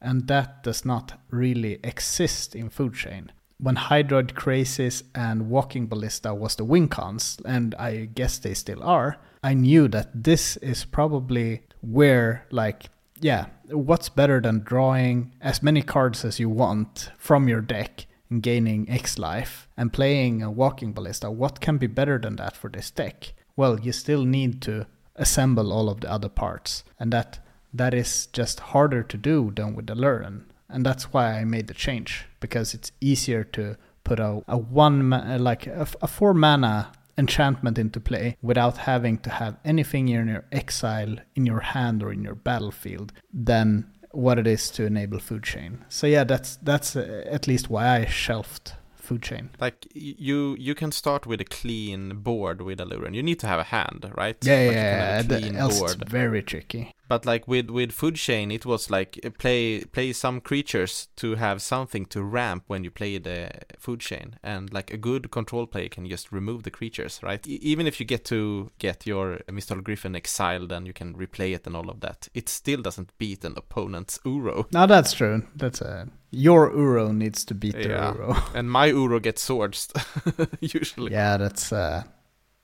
And 0.00 0.26
that 0.26 0.62
does 0.64 0.84
not 0.84 1.20
really 1.30 1.78
exist 1.84 2.56
in 2.56 2.70
Food 2.70 2.94
Chain. 2.94 3.30
When 3.58 3.76
Hydroid 3.76 4.32
Krasis 4.32 5.04
and 5.14 5.48
Walking 5.48 5.86
Ballista 5.86 6.34
was 6.34 6.56
the 6.56 6.64
win 6.64 6.88
cons, 6.88 7.38
and 7.44 7.76
I 7.76 8.06
guess 8.12 8.38
they 8.38 8.54
still 8.54 8.82
are, 8.82 9.18
I 9.44 9.54
knew 9.54 9.86
that 9.88 10.24
this 10.24 10.56
is 10.56 10.84
probably 10.84 11.62
where 11.80 12.44
like 12.50 12.88
yeah, 13.22 13.46
what's 13.70 14.08
better 14.08 14.40
than 14.40 14.60
drawing 14.64 15.32
as 15.40 15.62
many 15.62 15.80
cards 15.80 16.24
as 16.24 16.40
you 16.40 16.50
want 16.50 17.10
from 17.16 17.48
your 17.48 17.60
deck 17.60 18.06
and 18.28 18.42
gaining 18.42 18.90
X 18.90 19.16
life 19.18 19.68
and 19.76 19.92
playing 19.92 20.42
a 20.42 20.50
walking 20.50 20.92
ballista? 20.92 21.30
What 21.30 21.60
can 21.60 21.78
be 21.78 21.86
better 21.86 22.18
than 22.18 22.36
that 22.36 22.56
for 22.56 22.68
this 22.68 22.90
deck? 22.90 23.32
Well, 23.56 23.78
you 23.80 23.92
still 23.92 24.24
need 24.24 24.60
to 24.62 24.86
assemble 25.14 25.72
all 25.72 25.88
of 25.88 26.00
the 26.00 26.10
other 26.10 26.28
parts, 26.28 26.84
and 26.98 27.12
that 27.12 27.38
that 27.72 27.94
is 27.94 28.26
just 28.26 28.60
harder 28.60 29.02
to 29.02 29.16
do 29.16 29.52
than 29.54 29.74
with 29.74 29.86
the 29.86 29.94
Luren. 29.94 30.44
And 30.68 30.84
that's 30.84 31.12
why 31.12 31.38
I 31.38 31.44
made 31.44 31.68
the 31.68 31.74
change 31.74 32.26
because 32.40 32.74
it's 32.74 32.92
easier 33.00 33.44
to 33.44 33.76
put 34.04 34.18
a, 34.18 34.42
a 34.48 34.58
one 34.58 35.10
like 35.38 35.66
a, 35.66 35.86
a 36.00 36.06
four 36.06 36.34
mana 36.34 36.92
enchantment 37.18 37.78
into 37.78 38.00
play 38.00 38.36
without 38.42 38.78
having 38.78 39.18
to 39.18 39.30
have 39.30 39.56
anything 39.64 40.08
in 40.08 40.28
your 40.28 40.44
exile 40.50 41.16
in 41.34 41.46
your 41.46 41.60
hand 41.60 42.02
or 42.02 42.12
in 42.12 42.22
your 42.22 42.34
battlefield 42.34 43.12
than 43.32 43.86
what 44.12 44.38
it 44.38 44.46
is 44.46 44.70
to 44.70 44.84
enable 44.84 45.18
food 45.18 45.42
chain. 45.42 45.84
So 45.88 46.06
yeah, 46.06 46.24
that's 46.24 46.56
that's 46.56 46.96
uh, 46.96 47.24
at 47.26 47.46
least 47.46 47.70
why 47.70 48.00
I 48.00 48.04
shelved 48.06 48.72
food 48.94 49.22
chain. 49.22 49.50
Like 49.60 49.86
you 49.94 50.56
you 50.58 50.74
can 50.74 50.92
start 50.92 51.26
with 51.26 51.40
a 51.40 51.44
clean 51.44 52.16
board 52.16 52.62
with 52.62 52.78
Aluren. 52.78 53.14
You 53.14 53.22
need 53.22 53.40
to 53.40 53.46
have 53.46 53.60
a 53.60 53.64
hand, 53.64 54.10
right? 54.16 54.36
Yeah, 54.42 54.66
like 54.66 54.74
yeah, 54.74 55.48
yeah. 55.52 55.58
Else 55.58 55.78
board. 55.78 56.02
it's 56.02 56.10
very 56.10 56.42
tricky. 56.42 56.92
But 57.12 57.26
like 57.26 57.46
with 57.46 57.68
with 57.68 57.92
food 57.92 58.16
chain, 58.16 58.50
it 58.50 58.64
was 58.64 58.88
like 58.88 59.20
uh, 59.22 59.28
play 59.38 59.84
play 59.84 60.14
some 60.14 60.40
creatures 60.40 61.08
to 61.16 61.34
have 61.34 61.60
something 61.60 62.06
to 62.06 62.22
ramp 62.22 62.64
when 62.68 62.84
you 62.84 62.90
play 62.90 63.18
the 63.18 63.50
food 63.78 64.00
chain, 64.00 64.36
and 64.42 64.72
like 64.72 64.90
a 64.94 64.96
good 64.96 65.30
control 65.30 65.66
player 65.66 65.90
can 65.90 66.08
just 66.08 66.32
remove 66.32 66.62
the 66.62 66.70
creatures, 66.70 67.20
right? 67.22 67.46
E- 67.46 67.58
even 67.60 67.86
if 67.86 68.00
you 68.00 68.06
get 68.06 68.24
to 68.24 68.70
get 68.78 69.06
your 69.06 69.40
mr 69.50 69.84
Griffin 69.84 70.16
exiled 70.16 70.72
and 70.72 70.86
you 70.86 70.94
can 70.94 71.12
replay 71.14 71.54
it 71.54 71.66
and 71.66 71.76
all 71.76 71.90
of 71.90 72.00
that, 72.00 72.28
it 72.32 72.48
still 72.48 72.80
doesn't 72.80 73.12
beat 73.18 73.44
an 73.44 73.58
opponent's 73.58 74.18
Uro. 74.24 74.64
now 74.72 74.86
that's 74.86 75.12
true. 75.12 75.42
That's 75.54 75.82
a 75.82 76.08
your 76.30 76.70
Uro 76.70 77.14
needs 77.14 77.44
to 77.44 77.54
beat 77.54 77.74
their 77.74 77.90
yeah. 77.90 78.14
Uro, 78.14 78.42
and 78.54 78.70
my 78.70 78.90
Uro 78.90 79.20
gets 79.20 79.42
swords 79.42 79.92
usually. 80.60 81.12
Yeah, 81.12 81.36
that's 81.36 81.74
uh, 81.74 82.04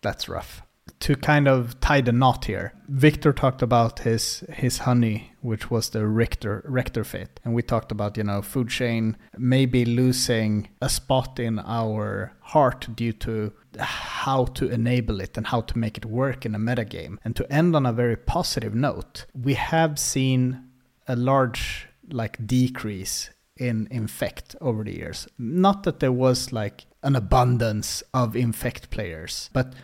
that's 0.01 0.27
rough 0.27 0.63
to 1.01 1.17
kind 1.17 1.49
of 1.49 1.79
tie 1.81 2.01
the 2.01 2.13
knot 2.13 2.45
here, 2.45 2.75
Victor 2.89 3.33
talked 3.33 3.63
about 3.63 4.01
his 4.01 4.45
his 4.53 4.79
honey, 4.79 5.33
which 5.41 5.71
was 5.71 5.91
the 5.91 6.07
Rector 6.07 6.65
Rector 6.67 7.05
fit, 7.05 7.41
and 7.45 7.55
we 7.55 7.63
talked 7.63 7.93
about 7.93 8.17
you 8.17 8.25
know 8.25 8.43
food 8.43 8.69
chain 8.69 9.17
maybe 9.37 9.85
losing 9.85 10.69
a 10.81 10.89
spot 10.89 11.39
in 11.39 11.59
our 11.59 12.33
heart 12.41 12.89
due 12.95 13.13
to 13.13 13.53
how 13.79 14.47
to 14.47 14.69
enable 14.69 15.21
it 15.21 15.37
and 15.37 15.47
how 15.47 15.61
to 15.61 15.79
make 15.79 15.97
it 15.97 16.05
work 16.05 16.45
in 16.47 16.55
a 16.55 16.59
metagame. 16.59 17.19
And 17.25 17.37
to 17.37 17.53
end 17.53 17.77
on 17.77 17.87
a 17.87 17.93
very 17.93 18.17
positive 18.17 18.75
note, 18.75 19.27
we 19.35 19.55
have 19.55 19.99
seen 19.99 20.65
a 21.07 21.17
large 21.17 21.89
like 22.11 22.47
decrease 22.47 23.31
in 23.57 23.89
infect 23.91 24.57
over 24.61 24.85
the 24.85 24.97
years. 24.97 25.29
Not 25.39 25.83
that 25.83 26.01
there 26.01 26.13
was 26.13 26.53
like 26.53 26.87
an 27.03 27.17
abundance 27.17 28.03
of 28.15 28.37
infect 28.37 28.91
players, 28.91 29.51
but 29.53 29.75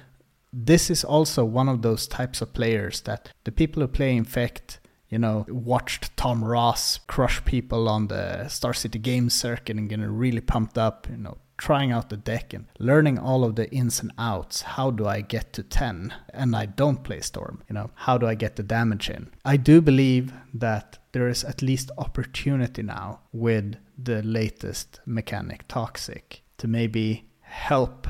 this 0.55 0.91
is 0.91 1.05
also 1.05 1.45
one 1.45 1.69
of 1.69 1.83
those 1.83 2.07
types 2.07 2.41
of 2.41 2.53
players 2.53 3.01
that 3.03 3.33
the 3.45 3.53
people 3.53 3.83
who 3.83 3.89
play 3.89 4.17
Infect, 4.17 4.79
you 5.09 5.19
know, 5.19 5.45
watched 5.49 6.17
Tom 6.17 6.45
Ross 6.45 6.99
crush 7.09 7.45
people 7.45 7.89
on 7.89 8.07
the 8.07 8.49
Star 8.49 8.73
City 8.73 8.99
Games 8.99 9.35
circuit 9.35 9.77
and 9.77 9.89
getting 9.89 10.07
really 10.07 10.41
pumped 10.41 10.79
up, 10.79 11.09
you 11.11 11.17
know, 11.17 11.39
trying 11.57 11.93
out 11.93 12.09
the 12.09 12.17
deck 12.17 12.53
and 12.53 12.67
learning 12.79 13.19
all 13.19 13.45
of 13.45 13.57
the 13.57 13.71
ins 13.71 14.01
and 14.01 14.13
outs. 14.19 14.63
How 14.63 14.91
do 14.91 15.07
I 15.07 15.21
get 15.21 15.53
to 15.55 15.63
10 15.63 16.15
and 16.33 16.55
I 16.55 16.67
don't 16.67 17.03
play 17.03 17.21
Storm? 17.21 17.63
You 17.69 17.75
know, 17.75 17.91
how 17.95 18.19
do 18.19 18.27
I 18.27 18.35
get 18.35 18.57
the 18.57 18.63
damage 18.63 19.11
in? 19.11 19.31
I 19.45 19.57
do 19.57 19.81
believe 19.81 20.33
that 20.55 20.99
there 21.13 21.29
is 21.29 21.45
at 21.45 21.63
least 21.63 21.91
opportunity 21.99 22.83
now 22.83 23.21
with 23.33 23.77
the 23.97 24.23
latest 24.23 25.01
mechanic 25.07 25.67
Toxic 25.69 26.43
to 26.59 26.69
maybe 26.69 27.29
help 27.41 28.07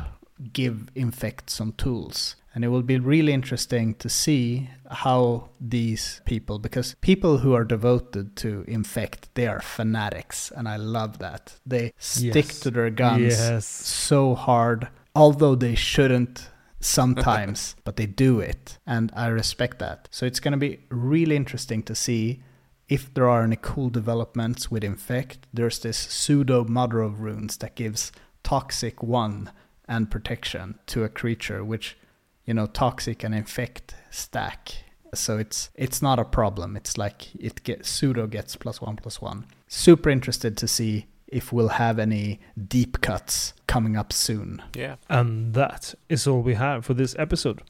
give 0.53 0.89
Infect 0.95 1.51
some 1.51 1.73
tools. 1.73 2.37
And 2.55 2.65
it 2.65 2.69
will 2.69 2.83
be 2.83 2.99
really 2.99 3.33
interesting 3.33 3.95
to 3.97 4.09
see 4.09 4.71
how 4.89 5.51
these 5.61 6.21
people, 6.25 6.61
because 6.61 6.95
people 7.01 7.39
who 7.39 7.53
are 7.53 7.65
devoted 7.65 8.37
to 8.37 8.65
Infect, 8.69 9.29
they 9.35 9.49
are 9.49 9.61
fanatics. 9.61 10.53
And 10.55 10.69
I 10.69 10.77
love 10.77 11.19
that. 11.19 11.57
They 11.67 11.93
stick 11.99 12.47
yes. 12.47 12.61
to 12.61 12.71
their 12.71 12.91
guns 12.91 13.35
yes. 13.37 13.67
so 13.67 14.37
hard, 14.37 14.89
although 15.17 15.57
they 15.57 15.75
shouldn't 15.75 16.49
sometimes, 16.81 17.75
but 17.85 17.97
they 17.97 18.07
do 18.07 18.39
it. 18.39 18.79
And 18.87 19.11
I 19.17 19.27
respect 19.29 19.81
that. 19.81 20.09
So 20.13 20.25
it's 20.25 20.41
going 20.41 20.53
to 20.53 20.59
be 20.59 20.81
really 20.91 21.35
interesting 21.35 21.83
to 21.85 21.95
see 21.95 22.43
if 22.89 23.13
there 23.15 23.29
are 23.29 23.43
any 23.43 23.59
cool 23.61 23.91
developments 23.91 24.71
with 24.71 24.85
Infect. 24.85 25.47
There's 25.53 25.81
this 25.81 25.97
pseudo 25.99 26.65
Mother 26.65 27.01
of 27.01 27.21
Runes 27.21 27.57
that 27.57 27.75
gives 27.75 28.13
Toxic 28.45 29.03
1 29.03 29.51
and 29.89 30.11
protection 30.11 30.79
to 30.87 31.05
a 31.05 31.09
creature, 31.09 31.65
which 31.65 31.97
you 32.45 32.55
know 32.55 32.67
toxic 32.67 33.25
and 33.25 33.35
infect 33.35 33.95
stack. 34.11 34.85
So 35.15 35.39
it's 35.39 35.71
it's 35.75 36.03
not 36.03 36.19
a 36.19 36.25
problem. 36.25 36.77
It's 36.77 36.99
like 36.99 37.35
it 37.35 37.63
gets 37.63 37.89
pseudo 37.89 38.27
gets 38.27 38.57
plus 38.57 38.81
one 38.81 38.97
plus 38.97 39.21
one. 39.21 39.47
Super 39.69 40.11
interested 40.11 40.57
to 40.59 40.69
see 40.69 41.07
if 41.29 41.53
we'll 41.53 41.69
have 41.69 41.99
any 41.99 42.41
deep 42.69 43.01
cuts 43.01 43.55
coming 43.67 43.97
up 43.97 44.13
soon. 44.13 44.63
Yeah. 44.75 44.97
And 45.09 45.55
that 45.55 45.95
is 46.09 46.27
all 46.27 46.43
we 46.43 46.55
have 46.55 46.85
for 46.85 46.95
this 46.95 47.17
episode. 47.19 47.63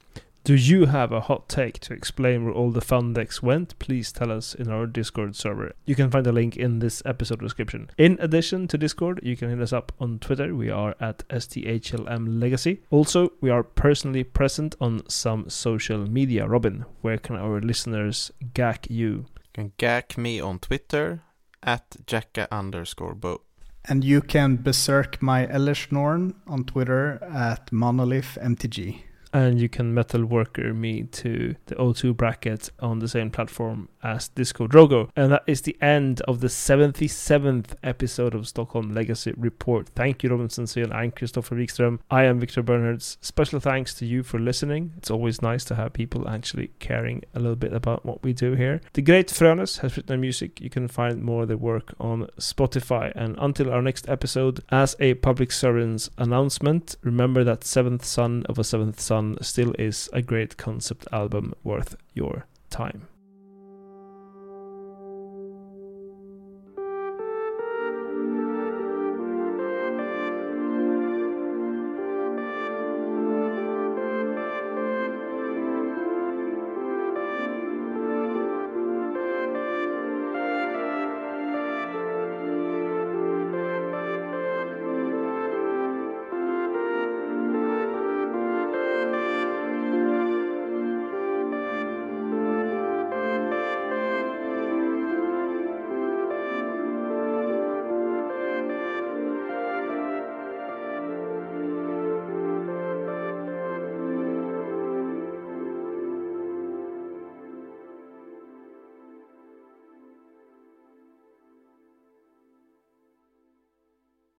Do 0.44 0.54
you 0.54 0.84
have 0.84 1.10
a 1.10 1.22
hot 1.22 1.48
take 1.48 1.78
to 1.80 1.94
explain 1.94 2.44
where 2.44 2.52
all 2.52 2.70
the 2.70 2.82
fun 2.82 3.14
decks 3.14 3.42
went? 3.42 3.78
Please 3.78 4.12
tell 4.12 4.30
us 4.30 4.54
in 4.54 4.70
our 4.70 4.84
Discord 4.84 5.34
server. 5.34 5.72
You 5.86 5.94
can 5.94 6.10
find 6.10 6.26
a 6.26 6.32
link 6.32 6.54
in 6.54 6.80
this 6.80 7.02
episode 7.06 7.40
description. 7.40 7.88
In 7.96 8.18
addition 8.20 8.68
to 8.68 8.76
Discord, 8.76 9.20
you 9.22 9.38
can 9.38 9.48
hit 9.48 9.62
us 9.62 9.72
up 9.72 9.92
on 9.98 10.18
Twitter. 10.18 10.54
We 10.54 10.68
are 10.68 10.96
at 11.00 11.26
STHLM 11.30 12.42
Legacy. 12.42 12.82
Also, 12.90 13.32
we 13.40 13.48
are 13.48 13.62
personally 13.62 14.22
present 14.22 14.76
on 14.82 15.08
some 15.08 15.48
social 15.48 16.06
media. 16.06 16.46
Robin, 16.46 16.84
where 17.00 17.16
can 17.16 17.36
our 17.36 17.62
listeners 17.62 18.30
gack 18.52 18.86
you? 18.90 19.24
You 19.46 19.54
can 19.54 19.72
gack 19.78 20.18
me 20.18 20.40
on 20.40 20.58
Twitter 20.58 21.22
at 21.62 21.96
jacka 22.06 22.48
underscore 22.52 23.14
bow. 23.14 23.40
And 23.86 24.04
you 24.04 24.20
can 24.20 24.56
berserk 24.56 25.22
my 25.22 25.46
Elesh 25.46 25.90
Norn 25.90 26.34
on 26.46 26.64
Twitter 26.64 27.18
at 27.22 27.70
monolithmtg 27.70 29.04
and 29.34 29.60
you 29.60 29.68
can 29.68 29.92
metal 29.92 30.24
worker 30.24 30.72
me 30.72 31.02
to 31.02 31.56
the 31.66 31.74
O2 31.74 32.16
bracket 32.16 32.70
on 32.78 33.00
the 33.00 33.08
same 33.08 33.30
platform 33.30 33.88
as 34.02 34.28
Disco 34.28 34.68
Drogo. 34.68 35.10
And 35.16 35.32
that 35.32 35.42
is 35.48 35.62
the 35.62 35.76
end 35.82 36.20
of 36.22 36.40
the 36.40 36.46
77th 36.46 37.74
episode 37.82 38.34
of 38.34 38.46
Stockholm 38.46 38.94
Legacy 38.94 39.34
Report. 39.36 39.88
Thank 39.88 40.22
you, 40.22 40.30
Robinson 40.30 40.68
Seal 40.68 40.92
and 40.92 41.14
Christopher 41.16 41.56
Wikström. 41.56 41.98
I 42.10 42.24
am 42.24 42.38
Victor 42.38 42.62
Bernhards. 42.62 43.18
Special 43.20 43.58
thanks 43.58 43.92
to 43.94 44.06
you 44.06 44.22
for 44.22 44.38
listening. 44.38 44.92
It's 44.98 45.10
always 45.10 45.42
nice 45.42 45.64
to 45.64 45.74
have 45.74 45.92
people 45.92 46.28
actually 46.28 46.70
caring 46.78 47.24
a 47.34 47.40
little 47.40 47.56
bit 47.56 47.72
about 47.72 48.06
what 48.06 48.22
we 48.22 48.32
do 48.32 48.54
here. 48.54 48.80
The 48.92 49.02
Great 49.02 49.28
Frönes 49.28 49.80
has 49.80 49.96
written 49.96 50.20
music. 50.20 50.60
You 50.60 50.70
can 50.70 50.86
find 50.86 51.22
more 51.22 51.42
of 51.42 51.48
their 51.48 51.56
work 51.56 51.92
on 51.98 52.28
Spotify. 52.38 53.10
And 53.16 53.34
until 53.40 53.72
our 53.72 53.82
next 53.82 54.08
episode, 54.08 54.62
as 54.70 54.94
a 55.00 55.14
public 55.14 55.50
servant's 55.50 56.08
announcement, 56.18 56.94
remember 57.02 57.42
that 57.42 57.64
Seventh 57.64 58.04
Son 58.04 58.44
of 58.48 58.60
a 58.60 58.64
Seventh 58.64 59.00
Son 59.00 59.23
still 59.40 59.74
is 59.78 60.08
a 60.12 60.22
great 60.22 60.56
concept 60.56 61.06
album 61.12 61.54
worth 61.62 61.96
your 62.14 62.46
time. 62.70 63.08